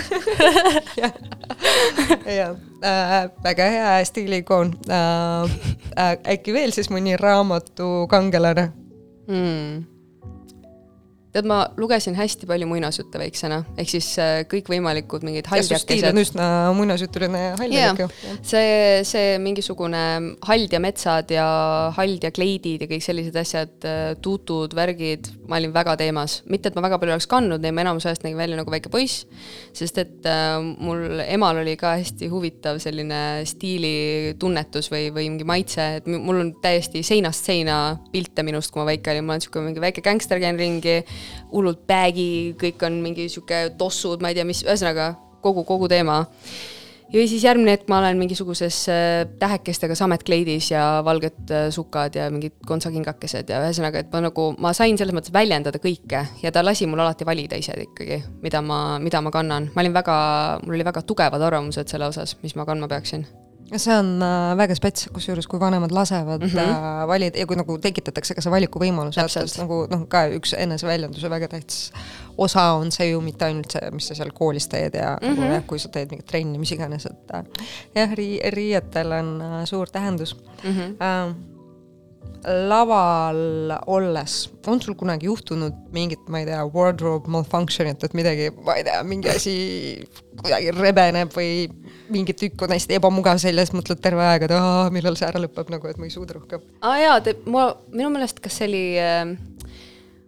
[2.39, 5.60] jah, äh, väga hea stiiliikoon äh,.
[6.00, 8.69] Äh, äkki veel siis mõni raamatukangelane
[9.28, 9.99] hmm.?
[11.34, 16.08] Tead, ma lugesin hästi palju muinasjutte väiksena, ehk siis äh, kõikvõimalikud mingid haldjakesed.
[16.10, 16.46] on üsna
[16.78, 18.08] muinasjutuline haldjak ju.
[18.42, 20.02] see, see mingisugune
[20.48, 21.46] Hald ja metsad ja
[21.96, 26.39] Hald ja kleidid ja kõik sellised asjad, äh, tuutud, värgid, ma olin väga teemas.
[26.50, 28.89] mitte, et ma väga palju oleks kandnud neid, ma enamus ajast nägin välja nagu väike
[28.94, 29.28] poiss,
[29.78, 35.88] sest et äh, mul emal oli ka hästi huvitav selline stiilitunnetus või, või mingi maitse,
[36.02, 39.70] et mul on täiesti seinast seina pilte minust, kui ma väike olin, ma olen niisugune
[39.70, 40.98] mingi väike gängster, käin ringi
[41.51, 46.25] hullult bag'i, kõik on mingi sihuke tossud, ma ei tea, mis, ühesõnaga kogu, kogu teema.
[47.10, 52.29] ja siis järgmine hetk ma olen mingisuguses äh, tähekestega sametkleidis ja valged äh, sukad ja
[52.29, 56.63] mingid kontsakingakesed ja ühesõnaga, et ma nagu, ma sain selles mõttes väljendada kõike ja ta
[56.65, 59.71] lasi mul alati valida ise ikkagi, mida ma, mida ma kannan.
[59.73, 60.17] ma olin väga,
[60.65, 63.25] mul oli väga tugevad arvamused selle osas, mis ma kandma peaksin
[63.77, 66.71] see on äh, väga spets, kusjuures kui vanemad lasevad mm -hmm.
[66.73, 71.29] äh, valida ja kui nagu tekitatakse ka see valikuvõimalus, et nagu noh, ka üks eneseväljenduse
[71.29, 71.91] väga tähtis
[72.38, 75.53] osa on see ju mitte ainult see, mis sa seal koolis teed ja mm -hmm.
[75.53, 77.43] jah, kui sa teed mingit trenni, mis iganes, et äh,
[77.95, 80.71] jah, ri-, riietel on suur tähendus mm.
[80.71, 80.95] -hmm.
[80.99, 81.36] Äh,
[82.45, 88.77] laval olles, on sul kunagi juhtunud mingit, ma ei tea, wardrobe malfunction'it, et midagi, ma
[88.79, 89.55] ei tea, mingi asi
[90.39, 91.67] kuidagi rebeneb või
[92.13, 94.56] mingi tükk on hästi ebamugav seljas, mõtled terve aeg, et
[94.95, 96.65] millal see ära lõpeb nagu, et ma ei suuda rohkem.
[96.82, 99.38] aa jaa, te, ma, minu meelest, kas see oli äh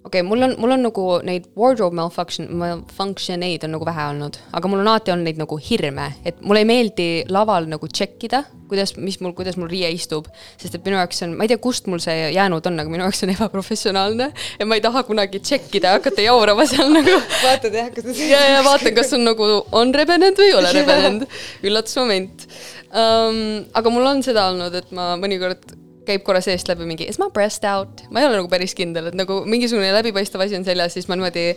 [0.04, 4.06] okei okay,, mul on, mul on nagu neid wardrobe malfunction, malfunction eid on nagu vähe
[4.10, 7.90] olnud, aga mul on alati olnud neid nagu hirme, et mulle ei meeldi laval nagu
[7.94, 10.30] check ida, kuidas, mis mul, kuidas mul riie istub.
[10.58, 13.06] sest et minu jaoks on, ma ei tea, kust mul see jäänud on, aga minu
[13.06, 17.18] jaoks on ebaprofessionaalne ja ma ei taha kunagi check ida ja hakata jaurama seal nagu.
[17.46, 21.28] vaatad jah, kas ja, ja vaatan, kas on nagu, on rebenenud või ei ole rebenenud.
[21.62, 22.48] üllatusmoment
[22.90, 23.44] um,.
[23.78, 25.78] aga mul on seda olnud, et ma mõnikord
[26.12, 29.10] käib korra seest läbi mingi is my breast out, ma ei ole nagu päris kindel,
[29.12, 31.52] et nagu mingisugune läbipaistev asi on seljas, siis ma niimoodi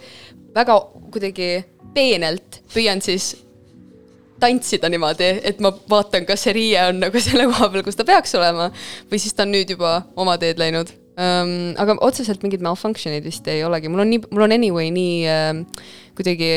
[0.54, 0.78] väga
[1.14, 1.48] kuidagi
[1.94, 3.34] peenelt püüan siis
[4.42, 8.06] tantsida niimoodi, et ma vaatan, kas see riie on nagu selle koha peal, kus ta
[8.08, 8.68] peaks olema
[9.10, 10.92] või siis ta on nüüd juba oma teed läinud.
[11.14, 11.76] Um,.
[11.78, 15.84] aga otseselt mingid malfunction'id vist ei olegi, mul on nii, mul on anyway nii uh,
[16.18, 16.48] kuidagi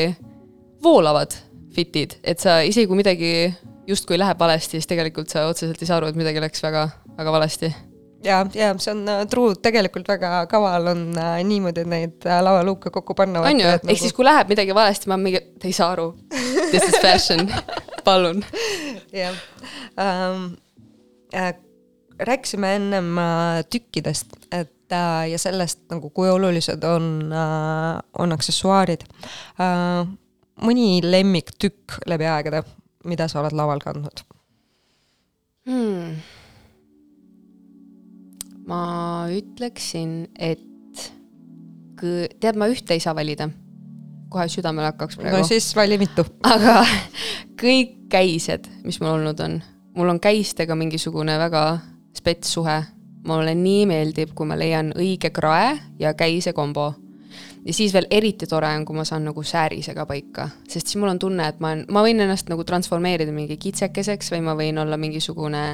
[0.82, 1.36] voolavad
[1.76, 3.30] fit'id, et sa isegi kui midagi
[3.86, 6.88] justkui läheb valesti, siis tegelikult sa otseselt ei saa aru, et midagi läks väga,
[7.20, 7.70] väga valesti
[8.24, 12.92] ja, ja see on uh, true, tegelikult väga kaval on uh, niimoodi neid uh, lavaluuke
[12.94, 13.42] kokku panna.
[13.46, 13.98] on ju, ehk nagu...
[14.00, 16.10] siis kui läheb midagi valesti, ma mingi, te ei saa aru.
[16.70, 17.48] This is fashion
[18.06, 18.44] palun.
[19.12, 19.36] jah
[19.96, 20.50] um,.
[21.28, 21.52] Äh,
[22.24, 29.04] rääkisime ennem uh, tükkidest, et uh, ja sellest nagu, kui olulised on uh,, on aksessuaarid
[29.04, 30.08] uh,.
[30.64, 32.62] mõni lemmiktükk läbi aegade
[33.08, 34.24] mida sa oled laval kandnud
[35.68, 36.18] hmm.?
[38.68, 38.82] Ma
[39.32, 40.64] ütleksin, et
[41.98, 43.48] tead, ma ühte ei saa valida.
[44.28, 45.38] kohe südamele hakkaks praegu.
[45.40, 46.24] no siis vali mitu.
[46.44, 46.82] aga
[47.60, 49.58] kõik käised, mis mul olnud on,
[49.96, 51.64] mul on käistega mingisugune väga
[52.16, 52.82] spets suhe.
[53.28, 56.92] mulle nii meeldib, kui ma leian õige krae ja käise kombo
[57.66, 61.10] ja siis veel eriti tore on, kui ma saan nagu säärisega paika, sest siis mul
[61.10, 64.78] on tunne, et ma olen, ma võin ennast nagu transformeerida mingi kitsekeseks või ma võin
[64.80, 65.64] olla mingisugune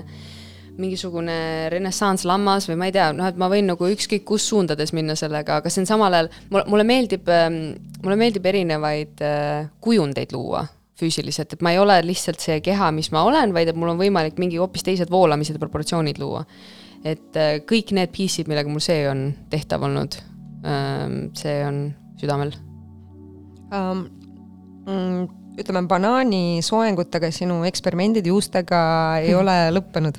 [0.78, 1.36] mingisugune
[1.72, 5.60] renessanslammas või ma ei tea, noh, et ma võin nagu ükskõik kus suundades minna sellega,
[5.60, 7.60] aga see on samal ajal, mulle, meeldib, ähm,
[8.02, 10.64] mulle meeldib erinevaid äh, kujundeid luua
[10.98, 13.98] füüsiliselt, et ma ei ole lihtsalt see keha, mis ma olen, vaid et mul on
[13.98, 16.44] võimalik mingi hoopis teised voolamised ja proportsioonid luua.
[17.04, 20.20] et äh, kõik need piece'id, millega mul see on tehtav olnud
[20.64, 22.52] Ehm, see on südamel
[23.72, 24.06] um,.
[24.84, 25.28] Mm,
[25.60, 28.80] ütleme, banaanisoengutega sinu eksperimendid juustega
[29.22, 29.40] ei mm.
[29.40, 30.18] ole lõppenud.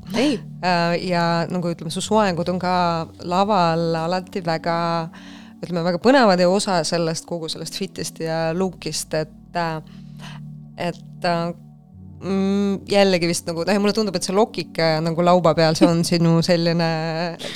[0.63, 0.93] uh,.
[1.03, 2.75] ja nagu ütleme, su soengud on ka
[3.27, 4.77] laval alati väga,
[5.61, 9.61] ütleme, väga põnevad ja osa sellest, kogu sellest fit'ist ja look'ist, et,
[10.79, 11.51] et uh,
[12.23, 16.03] mm, jällegi vist nagu, noh, mulle tundub, et see lokike nagu lauba peal, see on
[16.13, 16.91] sinu selline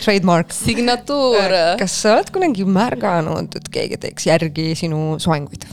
[0.03, 0.51] trademark.
[0.55, 1.59] signatuur.
[1.79, 5.67] kas sa oled kunagi märganud, et keegi teeks järgi sinu soenguid?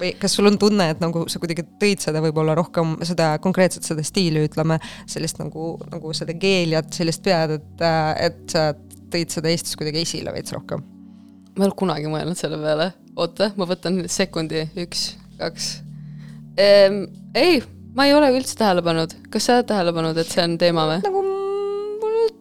[0.00, 3.86] Või kas sul on tunne, et nagu sa kuidagi tõid seda võib-olla rohkem, seda konkreetselt
[3.88, 4.78] seda stiili, ütleme,
[5.10, 7.86] sellist nagu, nagu seda geeliat, sellist pead, et,
[8.28, 8.68] et sa
[9.12, 10.84] tõid seda Eestis kuidagi esile veits rohkem?
[11.56, 12.90] ma ei ole kunagi mõelnud selle peale.
[13.16, 15.08] oota, ma võtan sekundi, üks,
[15.40, 15.70] kaks
[16.60, 17.06] ehm,.
[17.34, 17.62] ei
[17.96, 20.84] ma ei ole üldse tähele pannud, kas sa oled tähele pannud, et see on teema
[20.90, 21.00] või?
[21.06, 21.35] nagu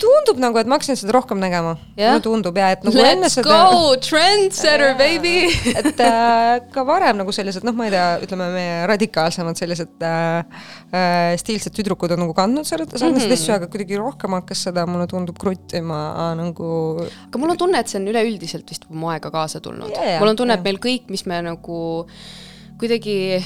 [0.02, 2.14] tundub nagu, et ma hakkasin seda rohkem nägema yeah..
[2.14, 3.50] mulle tundub ja et nagu Let's enne seda.
[3.50, 4.98] Let's go, trendsetter yeah.
[5.00, 10.06] baby et äh, ka varem nagu sellised, noh, ma ei tea, ütleme meie radikaalsemad sellised
[10.06, 13.36] äh, äh, stiilsed tüdrukud on nagu kandnud sarnaseid mm -hmm.
[13.38, 16.02] asju, aga kuidagi rohkem hakkas seda, mulle tundub, kruttima
[16.40, 16.72] nagu.
[17.28, 20.20] aga mul on tunne, et see on üleüldiselt vist moega kaasa tulnud yeah,.
[20.20, 21.84] mul on tunne, et meil kõik, mis me nagu
[22.80, 23.44] kuidagi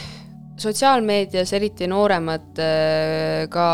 [0.60, 3.68] sotsiaalmeedias eriti nooremad äh, ka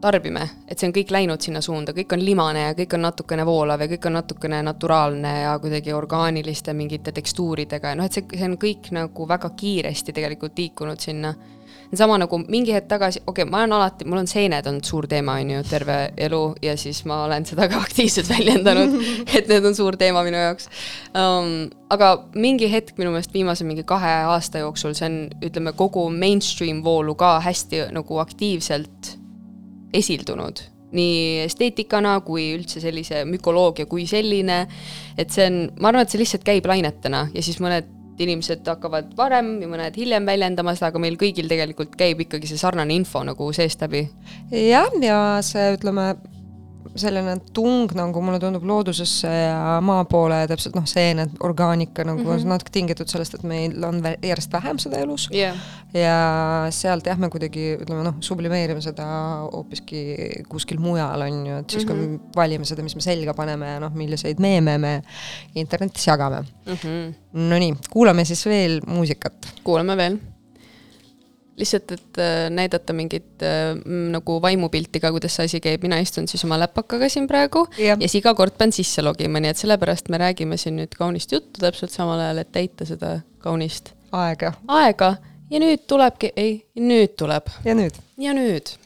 [0.00, 3.46] tarbime, et see on kõik läinud sinna suunda, kõik on limane ja kõik on natukene
[3.46, 8.26] voolav ja kõik on natukene naturaalne ja kuidagi orgaaniliste mingite tekstuuridega ja noh, et see,
[8.32, 11.34] see on kõik nagu väga kiiresti tegelikult liikunud sinna
[11.94, 15.08] sama nagu mingi hetk tagasi, okei okay,, ma olen alati, mul on seened olnud suur
[15.10, 18.96] teema, on ju, terve elu ja siis ma olen seda ka aktiivselt väljendanud
[19.36, 20.70] et need on suur teema minu jaoks
[21.14, 21.68] um,.
[21.90, 26.84] aga mingi hetk minu meelest viimase mingi kahe aasta jooksul, see on, ütleme, kogu mainstream
[26.86, 29.16] voolu ka hästi nagu aktiivselt
[29.92, 30.62] esildunud
[30.96, 34.64] nii esteetikana kui üldse sellise mükoloogia kui selline,
[35.18, 37.86] et see on, ma arvan, et see lihtsalt käib lainetena ja siis mõned
[38.20, 42.60] inimesed hakkavad varem ja mõned hiljem väljendama seda, aga meil kõigil tegelikult käib ikkagi see
[42.60, 44.02] sarnane info nagu seest läbi.
[44.50, 46.10] jah, ja see, ütleme,
[46.98, 52.30] selline tung nagu mulle tundub loodusesse ja maa poole täpselt noh, seened, orgaanika nagu mm
[52.30, 52.48] -hmm.
[52.54, 55.56] natuke tingitud sellest, et meil on järjest vähem seda elus yeah.
[55.94, 56.16] ja
[56.70, 59.06] sealt jah, me kuidagi ütleme noh, sublimeerime seda
[59.52, 60.02] hoopiski
[60.48, 61.96] kuskil mujal on ju, et siis mm -hmm.
[61.96, 62.32] kui me mhm.
[62.36, 65.02] valime seda, mis me selga paneme ja noh, milliseid meeme me
[65.54, 66.72] internetis jagame mm.
[66.74, 67.14] -hmm.
[67.32, 69.54] Nonii, kuulame siis veel muusikat.
[69.64, 70.18] kuulame veel
[71.60, 73.72] lihtsalt, et äh, näidata mingit äh,
[74.14, 77.94] nagu vaimupilti ka, kuidas see asi käib, mina istun siis oma läpakaga siin praegu ja.
[77.94, 81.32] ja siis iga kord pean sisse logima, nii et sellepärast me räägime siin nüüd kaunist
[81.32, 84.54] juttu täpselt samal ajal, et täita seda kaunist aega.
[84.68, 85.14] aega
[85.50, 87.50] ja nüüd tulebki, ei, nüüd tuleb.
[87.64, 87.98] ja nüüd.
[88.18, 88.76] ja nüüd.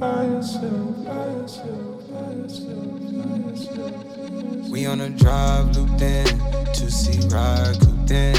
[0.00, 2.89] By yourself, by yourself, by yourself.
[4.70, 6.26] We on a drive looped in
[6.72, 8.36] to see ride cooped in.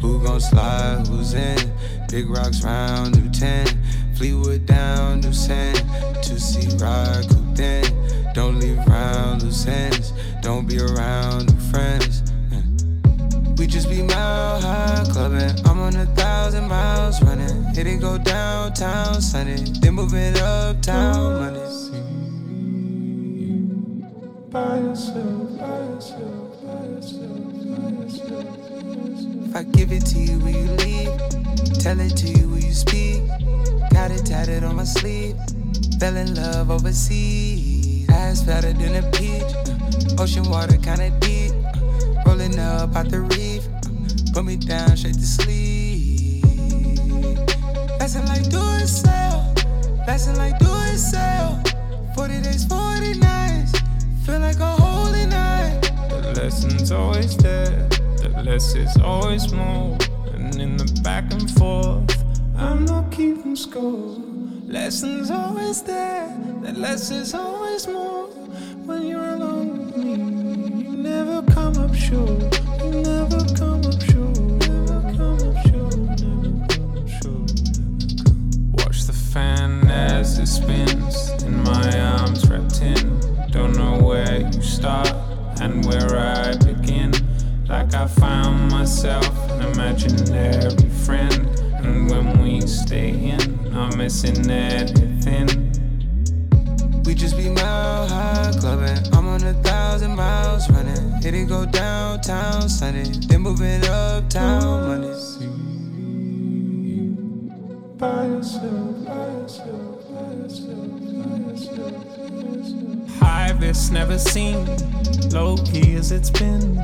[0.00, 1.06] Who gon' slide?
[1.06, 1.70] Who's in?
[2.08, 3.66] Big rocks round, new 10.
[4.14, 5.76] Fleetwood down, new sand.
[6.22, 8.32] Two C ride, cooped in.
[8.32, 10.12] Don't leave round loose ends.
[10.40, 12.22] Don't be around new friends.
[12.50, 13.58] Mm.
[13.58, 15.66] We just be mile high clubbing.
[15.66, 17.64] I'm on a thousand miles running.
[17.74, 19.56] Hit it go downtown Sunday.
[19.80, 22.03] Then moving uptown Monday.
[24.56, 24.60] If
[29.56, 31.10] I give it to you, will you leave?
[31.80, 33.26] Tell it to you, will you speak?
[33.90, 35.34] Got it tatted on my sleeve.
[35.98, 38.08] Fell in love overseas.
[38.08, 39.42] Ass fatter than a peach.
[40.20, 41.52] Ocean water kinda deep.
[42.24, 43.66] Rolling up out the reef.
[44.32, 46.44] Put me down straight to sleep.
[47.98, 49.52] Lesson like do it sell.
[50.06, 51.60] Lesson like do it sell.
[52.14, 53.83] 40 days, 40 nights.
[54.24, 55.82] Feel like a holy night.
[56.08, 57.86] The lesson's always there.
[58.16, 59.98] The less is always more.
[60.32, 62.24] And in the back and forth,
[62.56, 64.16] I'm not keeping score.
[64.66, 66.34] Lessons always there.
[66.62, 68.28] The less is always more.
[68.86, 70.14] When you're alone with me,
[70.84, 72.40] you never come up short.
[72.82, 74.38] You never come up short.
[74.66, 75.96] Never come up short.
[76.24, 77.50] Never come up short.
[78.72, 82.43] Watch the fan as it spins in my arms
[84.84, 85.14] start
[85.62, 87.10] and where I begin.
[87.66, 91.48] Like I found myself an imaginary friend.
[91.82, 93.40] And when we stay in,
[93.74, 95.48] I'm missing everything.
[97.04, 99.00] We just be mile high clubbing.
[99.14, 101.12] I'm on a thousand miles running.
[101.22, 103.04] Hit it go downtown Sunday.
[103.28, 105.14] Then moving uptown Monday.
[107.96, 109.83] By yourself, by yourself,
[113.28, 113.92] yourself.
[113.92, 114.66] Never seen,
[115.30, 116.76] low key as it's been.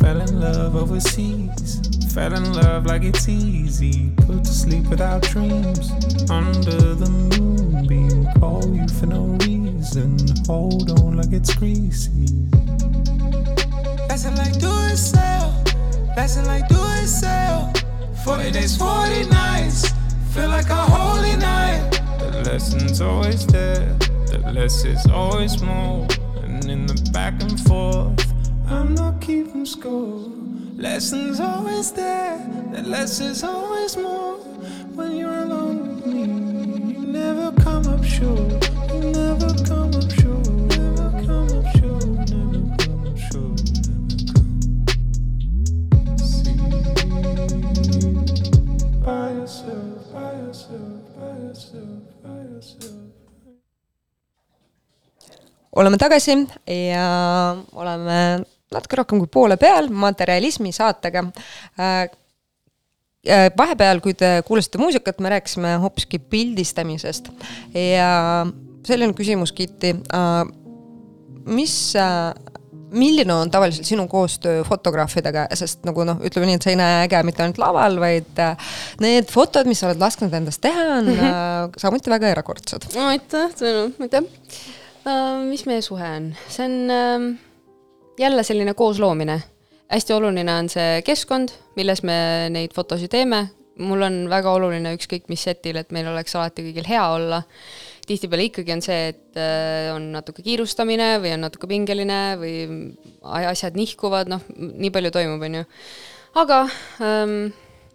[0.00, 1.80] Fell in love overseas,
[2.12, 4.10] fell in love like it's easy.
[4.26, 5.90] Put to sleep without dreams,
[6.30, 8.26] under the moonbeam.
[8.40, 12.26] Call you for no reason, hold on like it's greasy.
[14.08, 15.62] Lesson like do it sell,
[16.16, 17.72] lesson like do it sell.
[18.24, 19.92] 40 days, 40 nights,
[20.32, 22.00] feel like a holy night.
[22.18, 24.05] The lesson's always there, the
[24.52, 26.06] less is always more.
[26.42, 28.32] And in the back and forth,
[28.68, 30.30] I'm not keeping score.
[30.76, 32.38] Lessons always there,
[32.72, 34.36] the less is always more.
[34.94, 36.22] When you're alone with me,
[36.92, 38.70] you never come up short.
[38.92, 40.15] You never come up short.
[55.76, 57.08] Oleme tagasi ja
[57.72, 58.20] oleme
[58.74, 61.24] natuke rohkem kui poole peal materjalismi saatega.
[63.58, 67.32] vahepeal, kui te kuulasite muusikat, me rääkisime hoopiski pildistamisest
[67.74, 68.46] ja
[68.86, 69.96] selline küsimus, Kitti.
[71.46, 71.74] mis,
[72.90, 77.02] milline on tavaliselt sinu koostöö fotograafidega, sest nagu noh, ütleme nii, et sa ei näe
[77.08, 78.42] äge mitte ainult laval, vaid
[79.02, 81.78] need fotod, mis sa oled lasknud endast teha, on mm -hmm.
[81.82, 82.90] samuti väga erakordsed.
[82.94, 84.22] aitäh, Tõnu, aitäh.
[85.46, 87.26] Mis meie suhe on, see on uh,
[88.18, 89.40] jälle selline koosloomine.
[89.88, 92.16] hästi oluline on see keskkond, milles me
[92.50, 93.46] neid fotosid teeme.
[93.78, 97.42] mul on väga oluline ükskõik mis setil, et meil oleks alati kõigil hea olla.
[98.06, 102.56] tihtipeale ikkagi on see, et uh, on natuke kiirustamine või on natuke pingeline või
[103.22, 105.68] asjad nihkuvad, noh, nii palju toimub, on ju.
[106.42, 106.64] aga
[106.98, 107.36] um,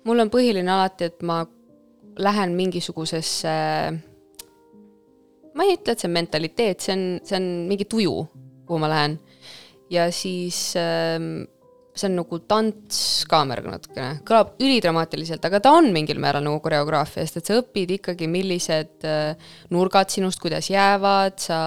[0.07, 1.43] mul on põhiline alati, et ma
[2.21, 3.99] lähen mingisugusesse äh,
[5.57, 8.13] ma ei ütle, et see on mentaliteet, see on, see on mingi tuju,
[8.67, 9.17] kuhu ma lähen.
[9.91, 11.43] ja siis ähm,
[11.91, 12.99] see on nagu tants
[13.29, 17.97] kaameraga natukene, kõlab ülidramaatiliselt, aga ta on mingil määral nagu koreograafia, sest et sa õpid
[17.97, 21.59] ikkagi, millised äh, nurgad sinust kuidas jäävad, sa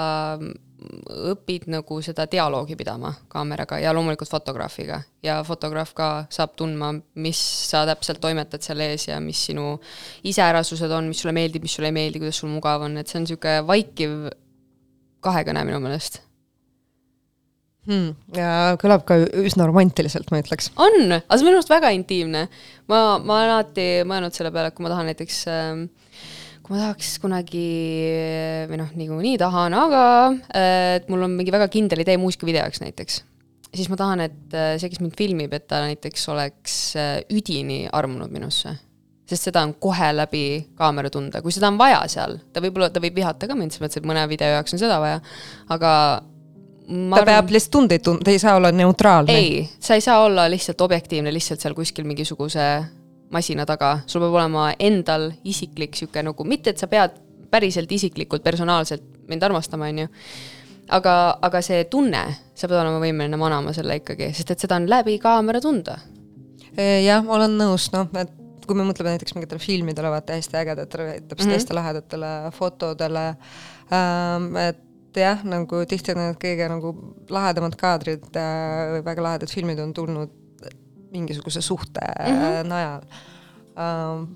[1.32, 5.00] õpid nagu seda dialoogi pidama kaameraga ja loomulikult fotograafiga.
[5.22, 9.78] ja fotograaf ka saab tundma, mis sa täpselt toimetad seal ees ja mis sinu
[10.24, 13.20] iseärasused on, mis sulle meeldib, mis sulle ei meeldi, kuidas sul mugav on, et see
[13.20, 14.14] on niisugune vaikiv
[15.24, 16.20] kahekõne minu meelest
[17.88, 18.14] hmm,.
[18.36, 20.70] ja kõlab ka üsna romantiliselt, ma ütleks.
[20.76, 22.46] on, aga see on minu arust väga intiimne.
[22.90, 25.84] ma, ma olen alati mõelnud selle peale, et kui ma tahan näiteks äh,
[26.64, 27.66] kui ma tahaks kunagi
[28.70, 30.04] või noh, niikuinii tahan, aga
[30.56, 33.20] et mul on mingi väga kindel idee muusikavideoks näiteks,
[33.74, 36.78] siis ma tahan, et see, kes mind filmib, et ta näiteks oleks
[37.28, 38.78] üdini armunud minusse.
[39.28, 40.44] sest seda on kohe läbi
[40.76, 43.86] kaamera tunda, kui seda on vaja seal, ta võib-olla, ta võib vihata ka mind, selles
[43.86, 45.20] mõttes, et mõne video jaoks on seda vaja,
[45.68, 45.92] aga
[46.88, 47.28] ta arvan...
[47.28, 49.36] peab lihtsalt tundeid tundma, ta ei saa olla neutraalne.
[49.36, 52.68] ei, sa ei saa olla lihtsalt objektiivne lihtsalt seal kuskil mingisuguse
[53.34, 57.18] masina taga, sul peab olema endal isiklik sihuke nagu, mitte et sa pead
[57.50, 60.12] päriselt isiklikult, personaalselt mind armastama, on ju.
[60.94, 62.22] aga, aga see tunne,
[62.54, 65.98] sa pead olema võimeline manama selle ikkagi, sest et seda on läbi kaamera tunda.
[66.76, 68.32] jah, ma olen nõus, noh, et
[68.64, 71.58] kui me mõtleme näiteks mingitele filmidele, vaata hästi ägedatele, täpselt mm -hmm.
[71.58, 73.26] hästi lahedatele fotodele
[73.92, 74.80] ähm,, et
[75.20, 76.94] jah, nagu tihti need kõige nagu
[77.30, 80.32] lahedamad kaadrid äh, või väga lahedad filmid on tulnud
[81.14, 82.68] mingisuguse suhte mm -hmm.
[82.68, 83.00] najal
[83.78, 84.28] ähm,.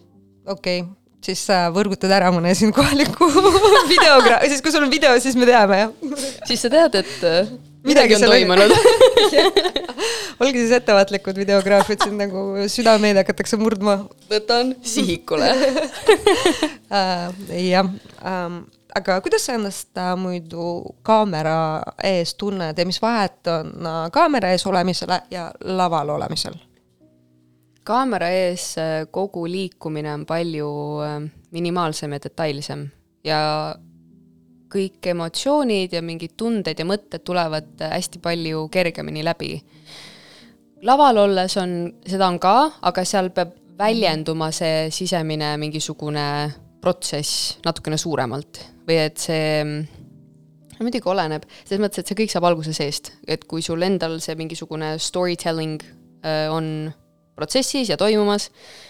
[0.47, 3.29] okei okay siis sa võrgutad ära mõne siin kohaliku
[3.93, 5.91] videogra-, siis kui sul on video, siis me teame, jah.
[6.49, 7.51] siis sa tead, et äh,
[7.87, 8.75] midagi on toimunud
[10.41, 13.99] olge siis ettevaatlikud, videograafid, siin nagu südameid hakatakse murdma.
[14.31, 17.29] võtan sihikule uh,
[17.73, 17.89] jah
[18.23, 18.63] um,,
[18.97, 21.59] aga kuidas sa ennast uh, muidu kaamera
[22.05, 26.57] ees tunned ja mis vahet on uh, kaamera ees olemisele ja laval olemisel?
[27.89, 28.75] Kaamera ees
[29.15, 30.71] kogu liikumine on palju
[31.57, 32.87] minimaalsem ja detailsem.
[33.25, 33.39] Ja
[34.69, 39.57] kõik emotsioonid ja mingid tunded ja mõtted tulevad hästi palju kergemini läbi.
[40.83, 41.71] laval olles on,
[42.07, 46.27] seda on ka, aga seal peab väljenduma see sisemine mingisugune
[46.81, 48.61] protsess natukene suuremalt.
[48.87, 53.45] Või et see no muidugi oleneb, selles mõttes, et see kõik saab alguse seest, et
[53.51, 55.83] kui sul endal see mingisugune storytelling
[56.23, 56.91] äh, on
[57.39, 58.49] protsessis ja toimumas,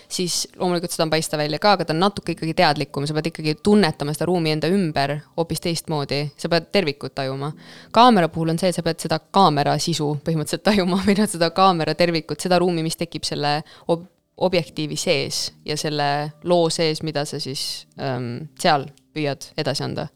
[0.08, 3.30] siis loomulikult seda on paista välja ka, aga ta on natuke ikkagi teadlikum, sa pead
[3.30, 7.52] ikkagi tunnetama seda ruumi enda ümber hoopis teistmoodi, sa pead tervikut tajuma.
[7.94, 11.52] kaamera puhul on see, et sa pead seda kaamera sisu põhimõtteliselt tajuma või noh, seda
[11.56, 14.06] kaamera tervikut, seda ruumi, mis tekib selle ob
[14.38, 16.04] objektiivi sees ja selle
[16.46, 20.06] loo sees, mida sa siis ähm, seal püüad edasi anda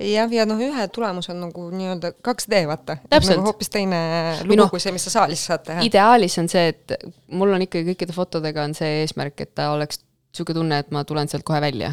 [0.00, 2.96] jah, ja noh, ühe tulemus on nagu nii-öelda 2D, vaata.
[3.10, 4.00] nagu hoopis teine
[4.44, 5.84] lugu no, kui see, mis sa saalis saad teha.
[5.86, 6.96] ideaalis on see, et
[7.32, 11.04] mul on ikkagi kõikide fotodega on see eesmärk, et ta oleks niisugune tunne, et ma
[11.04, 11.92] tulen sealt kohe välja.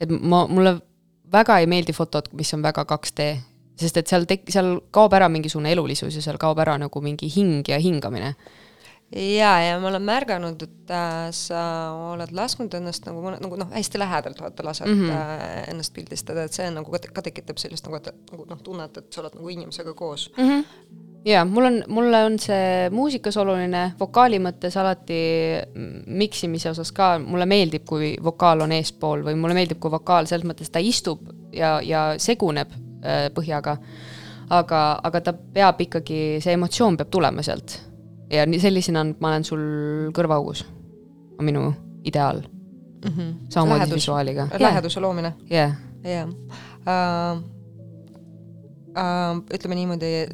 [0.00, 0.78] et ma, mulle
[1.32, 3.30] väga ei meeldi fotod, mis on väga 2D,
[3.80, 7.30] sest et seal tek-, seal kaob ära mingisugune elulisus ja seal kaob ära nagu mingi
[7.32, 8.34] hing ja hingamine
[9.14, 11.60] ja, ja ma olen märganud, et äh, sa
[12.10, 15.14] oled lasknud ennast nagu, nagu noh, hästi lähedalt vaata lased mm -hmm.
[15.14, 19.12] äh, ennast pildistada, et see nagu ka, tekitab sellist nagu, et nagu noh, tunnet, et
[19.12, 20.48] sa oled nagu inimesega koos mm.
[20.48, 20.64] -hmm
[21.24, 25.20] jaa, mul on, mulle on see muusikas oluline, vokaali mõttes alati
[26.06, 30.44] miksimise osas ka, mulle meeldib, kui vokaal on eespool või mulle meeldib, kui vokaal selles
[30.44, 31.20] mõttes ta istub
[31.52, 33.78] ja, ja seguneb äh, põhjaga.
[34.50, 37.93] aga, aga ta peab ikkagi, see emotsioon peab tulema sealt
[38.30, 39.64] ja nii sellisena on, ma olen sul
[40.16, 40.64] kõrvaaugus,
[41.38, 41.66] on minu
[42.04, 43.34] ideaal mm -hmm..
[43.48, 44.48] samamoodi Lähedus, visuaaliga.
[44.58, 45.34] läheduse loomine.
[45.50, 45.72] jah.
[46.04, 46.28] jah.
[46.86, 47.42] Äh,
[48.96, 50.26] äh, ütleme niimoodi,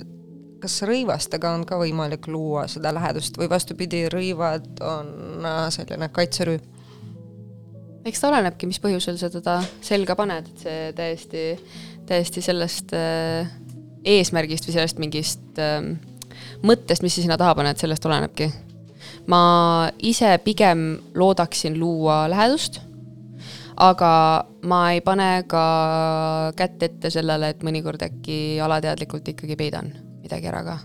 [0.61, 6.59] kas rõivastega on ka võimalik luua seda lähedust või vastupidi, rõivad on äh, selline kaitserüü?
[8.05, 11.43] eks ta olenebki, mis põhjusel sa teda selga paned, et see täiesti,
[12.09, 13.51] täiesti sellest äh,
[14.05, 15.93] eesmärgist või sellest mingist äh,
[16.67, 18.51] mõttest, mis sa sinna taha paned, sellest olenebki.
[19.27, 22.81] ma ise pigem loodaksin luua lähedust,
[23.81, 24.13] aga
[24.63, 25.65] ma ei pane ka
[26.57, 30.79] kätt ette sellele, et mõnikord äkki alateadlikult ikkagi peidan midagi ära ka.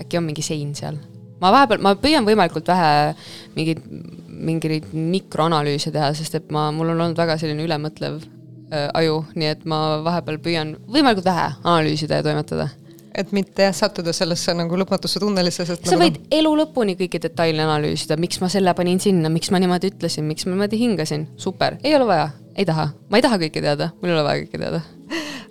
[0.00, 0.98] äkki on mingi sein seal.
[1.40, 3.14] ma vahepeal, ma püüan võimalikult vähe
[3.56, 3.82] mingeid,
[4.28, 9.50] mingeid mikroanalüüse teha, sest et ma, mul on olnud väga selline ülemõtlev äh, aju, nii
[9.56, 12.70] et ma vahepeal püüan võimalikult vähe analüüsida ja toimetada
[13.14, 16.30] et mitte jah, sattuda sellesse nagu lõpmatusse tunnelisse, sest sa nagu võid no...
[16.38, 20.48] elu lõpuni kõiki detaile analüüsida, miks ma selle panin sinna, miks ma niimoodi ütlesin, miks
[20.48, 24.10] ma niimoodi hingasin, super, ei ole vaja, ei taha, ma ei taha kõike teada, mul
[24.10, 24.82] ei ole vaja kõike teada.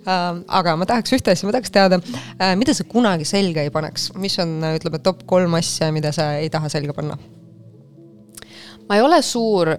[0.04, 0.42] Uh,.
[0.60, 4.10] aga ma tahaks ühte asja, ma tahaks teada uh,, mida sa kunagi selga ei paneks,
[4.20, 7.18] mis on, ütleme, top kolm asja, mida sa ei taha selga panna?
[8.84, 9.72] ma ei ole suur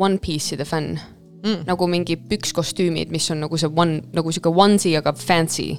[0.00, 0.94] One Piece'ide fänn.
[1.40, 1.62] Mm.
[1.64, 5.70] nagu mingi pükskostüümid, mis on nagu see one, nagu sihuke onesie, aga fancy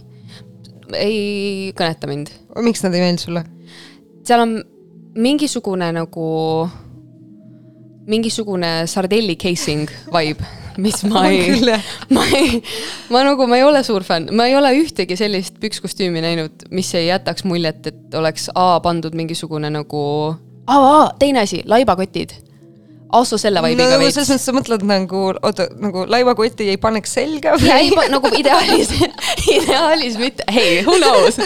[0.98, 2.32] ei kõneta mind.
[2.62, 3.44] miks nad ei meeldi sulle?
[4.28, 4.56] seal on
[5.18, 6.26] mingisugune nagu,
[8.08, 10.46] mingisugune sardelli casing vibe,
[10.82, 11.58] mis ma ei,
[12.16, 12.62] ma ei,
[13.12, 16.94] ma nagu, ma ei ole suur fänn, ma ei ole ühtegi sellist pükskostüümi näinud, mis
[17.00, 20.06] ei jätaks muljet, et oleks A pandud mingisugune nagu,
[21.20, 22.38] teine asi, laibakotid
[23.12, 24.16] Asu selle vibe'iga no, veits.
[24.16, 27.72] selles mõttes sa mõtled nagu, oota, nagu laivakoti ei paneks selga või?
[27.76, 28.94] ei, nagu ideaalis
[29.58, 31.40] ideaalis mitte, hei, who knows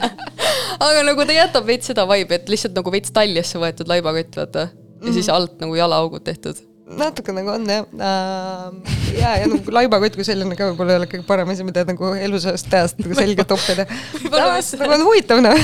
[0.86, 4.66] aga nagu ta jätab veits seda vibe'i, et lihtsalt nagu veits taljesse võetud laibakott, vaata.
[4.66, 5.14] ja mm -hmm.
[5.18, 6.66] siis alt nagu jalaaugud tehtud
[6.98, 8.74] natuke nagu on jah uh,.
[9.14, 12.14] ja, ja nagu laibakott kui selline ka võib-olla ei ole kõige parem asi, mida nagu
[12.16, 13.86] elu sellest ajast nagu selga toppida.
[14.32, 15.54] nagu on huvitav noh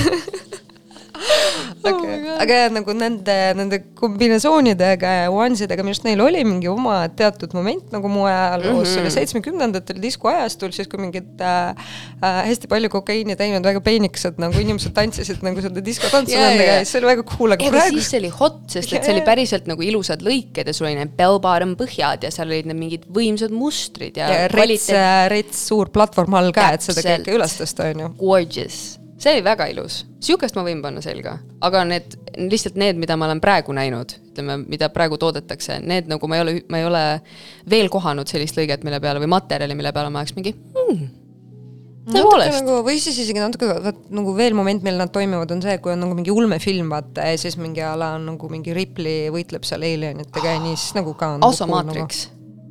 [1.95, 2.19] okay.
[2.21, 6.99] oh aga jah, nagu nende, nende kombinatsioonidega ja once'idega minu arust neil oli mingi oma
[7.17, 9.15] teatud moment nagu moe ajaloos mm, -hmm.
[9.15, 11.69] seitsmekümnendatel diskoajastul, siis kui mingid äh,
[12.21, 16.77] äh, hästi palju kokaiini teinud väga peenikesed nagu inimesed tantsisid nagu seda diskotantsu yeah, nendega
[16.81, 17.97] ja see oli väga cool, aga praegu.
[17.97, 20.99] siis see oli hot, sest et see oli päriselt nagu ilusad lõiked ja sul oli
[21.01, 24.91] need bell-bottom põhjad ja seal olid need mingid võimsad mustrid ja, ja rets,
[25.33, 28.13] rets suur platvorm all ka, et seda kõike üles tõsta, on ju.
[28.21, 33.17] Gorgeous see oli väga ilus, sihukest ma võin panna selga, aga need, lihtsalt need, mida
[33.17, 36.87] ma olen praegu näinud, ütleme, mida praegu toodetakse, need nagu ma ei ole, ma ei
[36.87, 37.05] ole
[37.69, 41.07] veel kohanud sellist lõiget, mille peale või materjali, mille peale ma oleks mingi hmm,
[42.13, 42.77] tõepoolest nagu,.
[42.85, 46.03] või siis isegi natuke, vaat nagu veel moment, millal nad toimivad, on see, kui on
[46.05, 50.55] nagu mingi ulmefilm, vaata, ja siis mingi ala on nagu mingi Ripley võitleb seal alienitega
[50.55, 51.33] ja nii, siis nagu ka.
[51.47, 52.27] Also Matrix.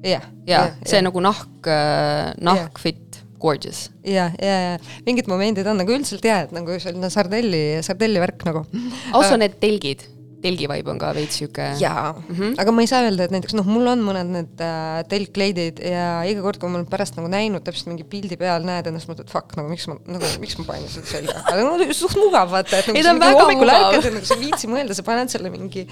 [0.06, 0.30] jah.
[0.46, 3.86] ja see nagu nahk, äh, nahk fit gorgeous.
[4.02, 8.46] ja, ja, ja mingid momendid on nagu üldiselt jah, et nagu selline sardelli, sardelli värk
[8.48, 8.66] nagu.
[9.14, 10.04] also need telgid
[10.46, 11.66] telgi vibe on ka veits sihuke.
[11.80, 12.54] jaa mm, -hmm.
[12.62, 16.06] aga ma ei saa öelda, et näiteks noh, mul on mõned need äh, telkkleidid ja
[16.30, 19.30] iga kord, kui ma olen pärast nagu näinud täpselt mingi pildi peal, näed ennast, mõtled
[19.32, 22.80] fuck, nagu miks ma, nagu miks ma panin selle selga, aga no suht mugav vaata,
[22.80, 25.52] et nagu ei, nagu hommikul ärkad ja nagu sa ei viitsi mõelda, sa paned selle
[25.52, 25.86] mingi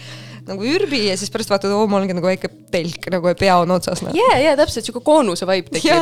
[0.48, 3.74] nagu ürbi ja siis pärast vaatad, oo, mul ongi nagu väike telk nagu pea on
[3.74, 4.12] otsas no..
[4.16, 5.94] ja, ja täpselt sihuke koonuse vibe tekib.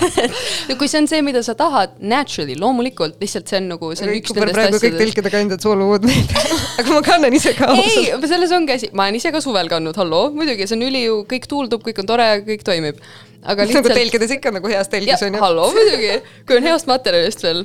[0.70, 4.08] ja kui see on see, mida sa tahad, naturally, loomulikult, lihtsalt see on nagu, see
[4.08, 4.86] on üks nendest asjadest.
[4.86, 6.34] kõik telkide kandjad sooluvad meid
[6.80, 7.69] aga ma kannan ise ka.
[7.78, 11.04] Ei, selles ongi asi, ma olen ise ka suvel kandnud, halloo, muidugi, see on üli
[11.06, 13.00] ju, kõik tuuldub, kõik on tore, kõik toimib.
[13.40, 13.86] aga lihtsalt.
[13.86, 15.44] nagu telkides ikka nagu heas telgis on ju.
[15.44, 16.18] halloo, muidugi,
[16.48, 17.64] kui on heast materjalist veel.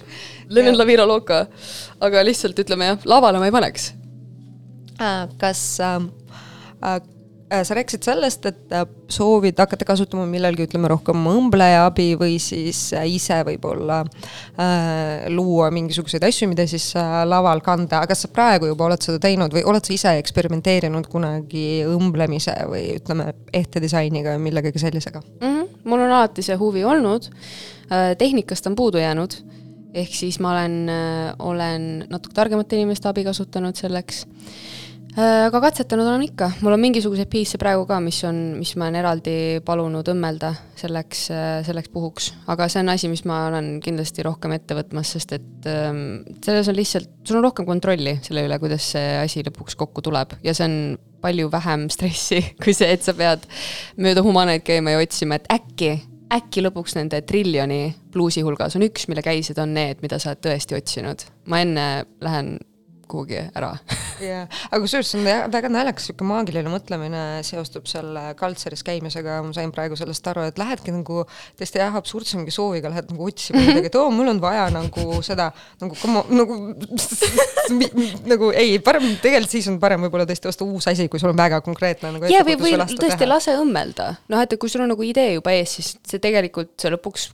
[0.50, 1.46] Leven la vida loca.
[2.00, 3.92] aga lihtsalt ütleme jah, lavale ma ei paneks.
[5.42, 6.06] kas äh, äh,
[6.86, 7.02] Äh,
[7.50, 12.88] sa rääkisid sellest, et äh, soovid hakata kasutama millalgi, ütleme rohkem õmbleja abi või siis
[12.98, 18.32] äh, ise võib-olla äh, luua mingisuguseid asju, mida siis äh, laval kanda, aga kas sa
[18.34, 24.36] praegu juba oled seda teinud või oled sa ise eksperimenteerinud kunagi õmblemise või ütleme, ehtedisainiga
[24.36, 25.44] või millegagi sellisega mm?
[25.46, 25.84] -hmm.
[25.86, 27.30] mul on alati see huvi olnud,
[28.18, 29.38] tehnikast on puudu jäänud,
[29.94, 30.90] ehk siis ma olen,
[31.40, 34.75] olen natuke targemate inimeste abi kasutanud selleks Äh,
[35.16, 39.00] aga katsetanud olen ikka, mul on mingisuguseid piisse praegu ka, mis on, mis ma olen
[39.00, 39.36] eraldi
[39.66, 42.32] palunud õmmelda selleks, äh, selleks puhuks.
[42.52, 46.72] aga see on asi, mis ma olen kindlasti rohkem ette võtmas, sest et ähm, selles
[46.72, 50.56] on lihtsalt, sul on rohkem kontrolli selle üle, kuidas see asi lõpuks kokku tuleb ja
[50.58, 50.78] see on
[51.24, 53.48] palju vähem stressi kui see, et sa pead
[53.96, 55.96] mööda humaneid käima ja otsima, et äkki
[56.36, 60.44] äkki lõpuks nende triljoni bluusi hulgas on üks, mille käised on need, mida sa oled
[60.44, 61.24] tõesti otsinud.
[61.48, 61.86] ma enne
[62.26, 62.58] lähen
[63.10, 63.72] kuhugi ära.
[64.24, 69.56] jah, aga kusjuures see on väga naljakas sihuke maagiline mõtlemine seostub selle Kaltseris käimisega, ma
[69.56, 71.24] sain praegu sellest aru, et lähedki nagu
[71.60, 75.20] tõesti jah, absurdse mingi sooviga lähed nagu otsima midagi et oo, mul on vaja nagu
[75.26, 75.52] seda
[75.84, 75.98] nagu,
[76.34, 76.60] nagu
[78.32, 81.40] nagu ei, parem tegelikult siis on parem võib-olla tõesti osta uus asi, kui sul on
[81.40, 82.30] väga konkreetne nagu.
[82.32, 83.32] ja või, või tõesti teha.
[83.32, 86.94] lase õmmelda, noh, et kui sul on nagu idee juba ees, siis see tegelikult sa
[86.94, 87.32] lõpuks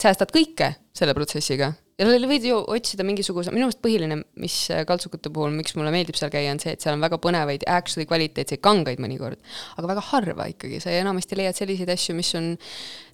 [0.00, 5.32] säästad kõike selle protsessiga ja võid ju otsida mingisuguse, minu meelest põhiline, mis äh, kaltsukute
[5.34, 8.62] puhul, miks mulle meeldib seal käia, on see, et seal on väga põnevaid, actually kvaliteetseid
[8.64, 9.38] kangaid mõnikord.
[9.76, 12.54] aga väga harva ikkagi, sa enamasti leiad selliseid asju, mis on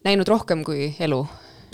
[0.07, 1.24] näinud rohkem kui elu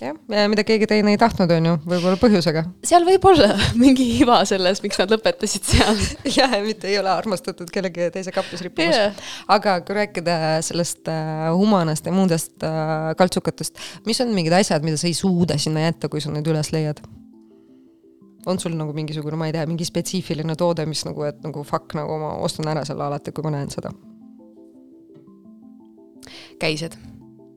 [0.01, 2.65] jah, ja mida keegi teine ei tahtnud, on ju, võib-olla põhjusega.
[2.87, 6.01] seal võib olla mingi iva selles, miks nad lõpetasid seal
[6.39, 9.29] jah, mitte ei ole armastatud kellegi teise kapis rippumas yeah..
[9.53, 15.01] aga kui rääkida sellest äh, humanast ja muudest äh, kaltsukatest, mis on mingid asjad, mida
[15.01, 17.01] sa ei suuda sinna jätta, kui sa need üles leiad?
[18.47, 21.97] on sul nagu mingisugune, ma ei tea, mingi spetsiifiline toode, mis nagu, et nagu fuck,
[21.99, 23.91] nagu ma ostan ära selle alati, kui ma näen seda?
[26.61, 26.95] käised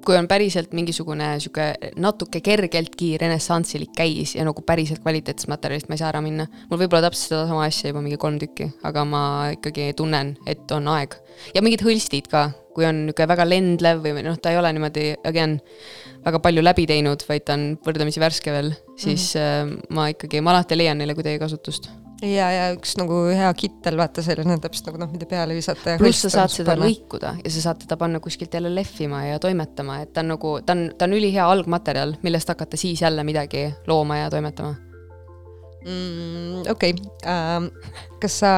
[0.06, 5.97] kui on päriselt mingisugune sihuke natuke kergeltki renessansilik käis ja nagu päriselt kvaliteetsest materjalist ma
[5.97, 6.47] ei saa ära minna.
[6.70, 9.22] mul võib olla täpselt sedasama asja juba mingi kolm tükki, aga ma
[9.56, 11.16] ikkagi tunnen, et on aeg.
[11.56, 15.08] ja mingid hõlstid ka, kui on niisugune väga lendlev või noh, ta ei ole niimoodi,
[15.28, 15.60] again,
[16.26, 19.95] väga palju läbi teinud, vaid ta on võrdlemisi värske veel, siis mm -hmm.
[19.95, 21.91] ma ikkagi, ma alati leian neile kuidagi kasutust
[22.26, 25.95] ja, ja üks nagu hea kittel, vaata selline täpselt nagu noh, mida peale visata.
[26.01, 26.89] pluss sa saad seda panna.
[26.89, 30.57] lõikuda ja sa saad teda panna kuskilt jälle lehvima ja toimetama, et ta on nagu,
[30.65, 34.76] ta on, ta on ülihea algmaterjal, millest hakata siis jälle midagi looma ja toimetama
[35.86, 36.72] mm,.
[36.72, 36.93] okei
[37.26, 37.72] ähm,,
[38.22, 38.53] kas sa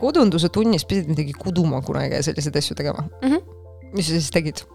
[0.00, 3.30] kodunduse tunnis pidid midagi kuduma kunagi ja selliseid asju tegema mm?
[3.30, 3.42] -hmm.
[3.94, 4.66] mis sa siis tegid?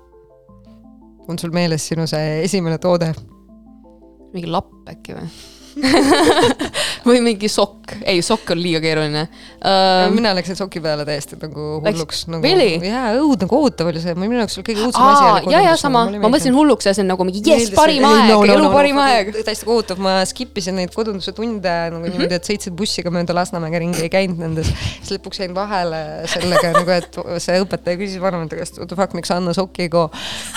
[1.27, 3.13] on sul meeles sinu see esimene toode?
[4.33, 5.58] mingi lapp äkki või?
[7.07, 10.09] või mingi sokk, ei sokk on liiga keeruline uh,.
[10.13, 12.77] mina läksin soki peale täiesti nagu hulluks nagu, really?
[12.89, 16.21] jaa, õudne kohutav oli see, minu jaoks oli kõige õudsem asi ja, ja sama nagu,,
[16.23, 19.31] ma mõtlesin hulluks ja see on nagu mingi jess, parim aeg, elu parim aeg.
[19.39, 22.17] täiesti kohutav, ma skip isin neid kodunduse tunde nagu Mhm.
[22.17, 24.71] niimoodi, et sõitsin bussiga mööda Lasnamäge ringi, ei käinud nendes.
[25.01, 25.99] siis lõpuks jäin vahele
[26.31, 29.89] sellega nagu, et see õpetaja küsis vanemate käest, what the fuck, miks Anna sokki ei
[29.93, 30.09] koo.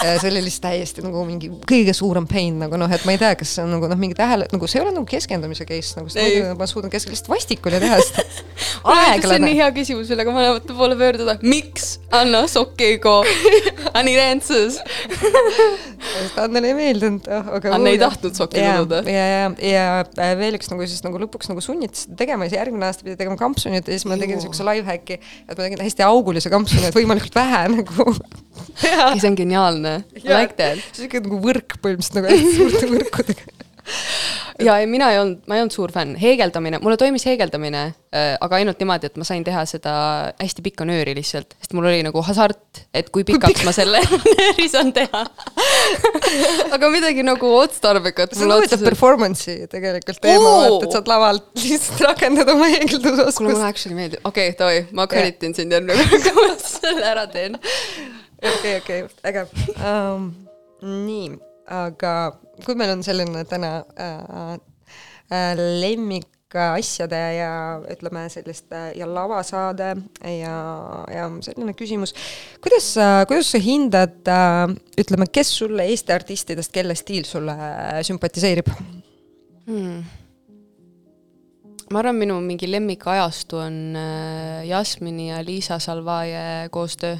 [0.03, 3.35] see oli lihtsalt täiesti nagu mingi kõige suurem pain nagu noh, et ma ei tea,
[3.39, 6.13] kas see on nagu noh, mingi tähele, nagu see ei ole nagu keskendumise case nagu,
[6.19, 6.43] Ei.
[6.59, 8.25] ma suudan keskenduda, lihtsalt vastik oli teha seda.
[9.23, 11.37] see on nii hea küsimus, millega vanemate poole pöörduda.
[11.43, 13.23] miks Anna sokki ei koo?
[13.25, 14.79] I need answers.
[16.41, 17.29] Annele ei meeldinud.
[17.73, 19.03] Anne ei tahtnud sokki kududa.
[19.09, 22.53] ja, ja, ja äh, veel üks nagu siis nagu lõpuks nagu sunniti seda tegema ja
[22.53, 25.85] siis järgmine aasta pidi tegema kampsunit ja siis ma tegin siukse life-hack'i, et ma tegin
[25.85, 28.15] hästi augulise kampsuni, et võimalikult vähe nagu
[28.81, 29.13] teha.
[29.17, 29.99] see on geniaalne.
[30.19, 30.83] I like that.
[30.97, 33.62] siuke nagu võrk põhimõtteliselt nagu hästi suurte võrkudega.
[34.67, 38.33] ja ei, mina ei olnud, ma ei olnud suur fänn, heegeldamine, mulle toimis heegeldamine äh,,
[38.43, 39.95] aga ainult niimoodi, et ma sain teha seda
[40.41, 44.69] hästi pikka nööri lihtsalt, sest mul oli nagu hasart, et kui pikaks ma selle nööri
[44.73, 45.25] saan teha.
[46.75, 52.07] aga midagi nagu otstarbekat see on huvitav performance'i tegelikult teema vaata, et saad lavalt lihtsalt
[52.09, 53.69] rakendada oma kuule, heegeldusoskust mulle.
[53.69, 57.59] actually meeldib, okei okay,, davai, ma creditin sind järgmine kord, kui ma selle ära teen.
[58.39, 60.31] okei, okei, äge um,.
[60.83, 61.35] nii,
[61.71, 62.15] aga
[62.67, 64.53] kui meil on selline täna äh,
[65.33, 67.53] äh, lemmikasjade ja
[67.93, 69.91] ütleme selliste ja lavasaade
[70.39, 70.57] ja,
[71.13, 72.15] ja selline küsimus,
[72.63, 77.57] kuidas sa, kuidas sa hindad äh,, ütleme, kes sulle Eesti artistidest, kelle stiil sulle
[78.07, 78.73] sümpatiseerib?
[79.67, 79.99] hmm..
[81.93, 87.17] ma arvan, minu mingi lemmikajastu on äh, Jasmini ja Liisa Salvaje koostöö.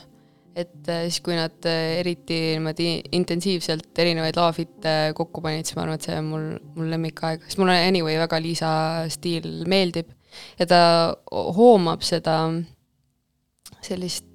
[0.57, 5.87] Et äh, siis, kui nad äh, eriti niimoodi intensiivselt erinevaid lavafitte kokku panid, siis ma
[5.87, 8.73] arvan, et see on mul, mul lemmikaeg, sest mulle anyway väga Liisa
[9.13, 10.13] stiil meeldib.
[10.61, 10.83] Ja ta
[11.31, 12.37] hoomab seda
[13.85, 14.32] sellist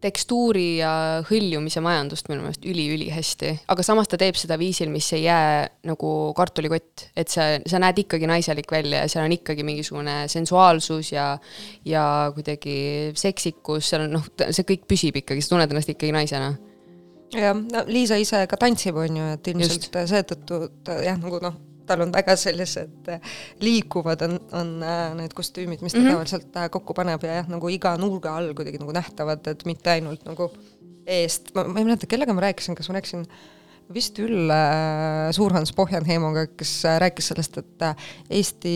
[0.00, 0.92] tekstuuri ja
[1.28, 6.12] hõljumise majandust minu meelest üli-ülihästi, aga samas ta teeb seda viisil, mis ei jää nagu
[6.36, 11.30] kartulikott, et sa, sa näed ikkagi naiselik välja ja seal on ikkagi mingisugune sensuaalsus ja
[11.84, 16.54] ja kuidagi seksikus, seal on noh, see kõik püsib ikkagi, sa tunned ennast ikkagi naisena.
[17.36, 21.60] jah, no Liisa ise ka tantsib, on ju, et ilmselt seetõttu ta jah, nagu noh,
[21.90, 26.06] tal on väga sellised äh, liikuvad on, on äh, need kostüümid, mis ta mm.
[26.06, 26.18] -hmm.
[26.18, 29.94] tavaliselt äh, kokku paneb ja jah, nagu iga nurga all kuidagi nagu nähtavad, et mitte
[29.96, 30.50] ainult nagu
[31.06, 33.26] eest, ma, ma ei mäleta, kellega ma rääkisin, kas ma rääkisin
[33.94, 38.74] vist Ülle äh, Suurhans Pohjanheimoga, kes äh, rääkis sellest, et äh, Eesti,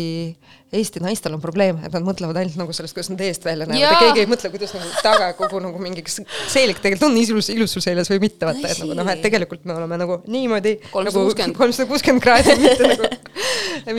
[0.75, 3.85] Eesti naistel on probleem, et nad mõtlevad ainult nagu sellest, kuidas nad eest välja näevad
[3.85, 6.19] ja keegi ei mõtle, kuidas nagu taga kogu nagu mingi, kas
[6.51, 9.69] seelik tegelikult on ilus, ilus sul seljas või mitte, vaata, et nagu noh, et tegelikult
[9.69, 11.45] me oleme nagu niimoodi 360.
[11.45, 13.12] nagu kolmsada kuuskümmend kraadi, mitte nagu,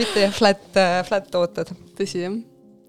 [0.02, 0.66] mitte jah, flat,
[1.08, 1.72] flat tooted.
[1.96, 2.36] tõsi jah.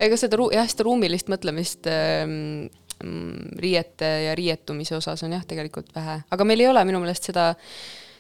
[0.04, 2.68] ega seda ru-, jah, seda ruumilist mõtlemist ähm,
[3.04, 7.32] mm, riiete ja riietumise osas on jah, tegelikult vähe, aga meil ei ole minu meelest
[7.32, 7.54] seda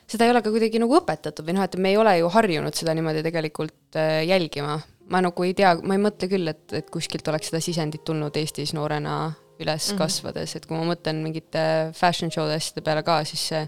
[0.07, 2.77] seda ei ole ka kuidagi nagu õpetatud või noh, et me ei ole ju harjunud
[2.77, 4.79] seda niimoodi tegelikult äh, jälgima.
[5.07, 8.35] ma nagu ei tea, ma ei mõtle küll, et, et kuskilt oleks seda sisendit tulnud
[8.35, 9.97] Eestis noorena üles mm -hmm.
[9.97, 13.67] kasvades, et kui ma mõtlen mingite fashion show'de asjade peale ka, siis see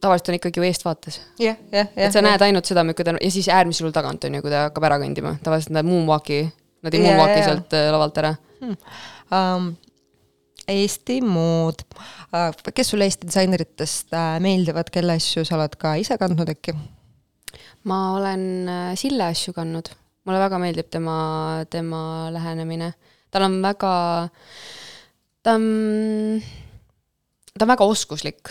[0.00, 1.20] tavaliselt on ikkagi ju eestvaates.
[1.38, 2.06] jah, jah, jah.
[2.06, 4.52] et sa näed ainult seda, milline ta ja siis äärmisel juhul tagant on ju, kui
[4.52, 6.42] ta hakkab ära kõndima, tavaliselt nad moonwalk'i,
[6.82, 7.48] nad ei Jaa, moonwalk'i jaa.
[7.50, 8.36] sealt äh, lavalt ära.
[8.62, 9.74] um,.
[10.68, 11.84] Eesti mood
[12.74, 16.74] kes sulle Eesti disaineritest uh, meeldivad, kelle asju sa oled ka ise kandnud äkki?
[17.86, 19.90] ma olen äh, Sille asju kandnud,
[20.26, 21.16] mulle väga meeldib tema,
[21.70, 22.02] tema
[22.34, 22.92] lähenemine.
[23.30, 23.92] tal on väga,
[25.42, 26.42] ta on,
[27.54, 28.50] ta on väga oskuslik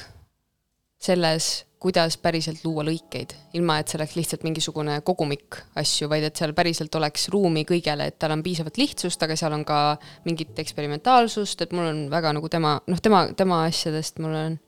[1.02, 6.40] selles, kuidas päriselt luua lõikeid, ilma et see oleks lihtsalt mingisugune kogumik asju, vaid et
[6.40, 9.80] seal päriselt oleks ruumi kõigele, et tal on piisavalt lihtsust, aga seal on ka
[10.26, 14.60] mingit eksperimentaalsust, et mul on väga nagu tema, noh, tema, tema asjadest mul on,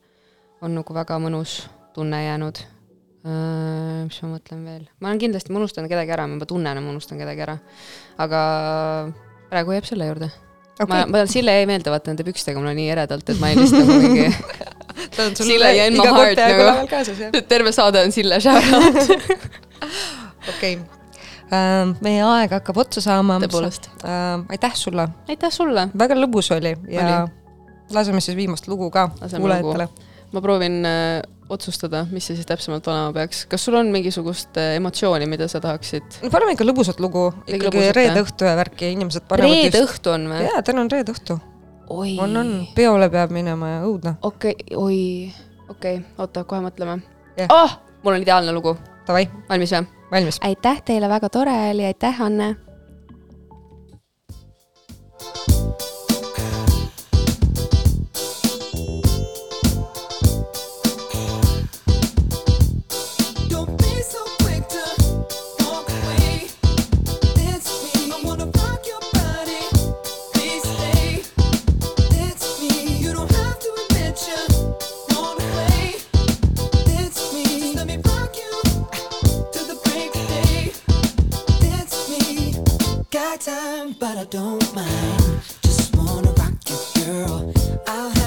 [0.62, 1.62] on nagu väga mõnus
[1.96, 2.66] tunne jäänud
[3.26, 6.78] Äh, mis ma mõtlen veel, ma olen kindlasti, ma unustan kedagi ära, ma juba tunnen,
[6.78, 7.56] ma unustan kedagi ära.
[8.22, 8.42] aga
[9.50, 10.28] praegu jääb selle juurde
[10.78, 10.86] okay..
[10.86, 13.58] ma, ma, Sille jäi meelde vaata nende pükstega, mul on nii eredalt, et ma ei
[13.58, 14.28] lihtsalt nagu mingi
[15.16, 17.42] ta on sul Sille ja Hart kord peaaegu nagu.
[17.48, 19.26] terve saade on Sille shout-out.
[20.52, 20.78] okei.
[22.04, 23.38] meie aeg hakkab otsa saama.
[23.46, 23.90] Tõepoolest.
[24.48, 27.26] aitäh sulle, aitäh sulle, väga lõbus oli ja
[27.94, 29.88] laseme siis viimast lugu ka kuulajatele.
[30.32, 34.74] ma proovin äh, otsustada, mis see siis täpsemalt olema peaks, kas sul on mingisugust äh,
[34.76, 36.20] emotsiooni, mida sa tahaksid?
[36.22, 40.12] no paneme ikka lõbusat lugu, Ikka ikkagi reede õhtu ja värki, inimesed panevad reede õhtu
[40.12, 40.42] on või?
[40.44, 41.38] jaa, täna on reede õhtu
[41.90, 42.16] oi.
[42.20, 44.16] on, on, peole peab minema ja õudne.
[44.16, 44.30] Noh.
[44.32, 45.32] okei okay,, oi,
[45.68, 47.00] okei okay,, oota, kohe mõtleme
[47.38, 47.50] yeah..
[47.50, 48.76] oh, mul on ideaalne lugu.
[49.08, 49.28] Davai.
[49.48, 49.86] valmis või?
[50.12, 50.40] valmis.
[50.44, 52.56] aitäh teile, väga tore oli, aitäh, Anne
[83.40, 85.40] time, but I don't mind.
[85.62, 87.54] Just wanna rock you, girl.
[87.86, 88.17] I'll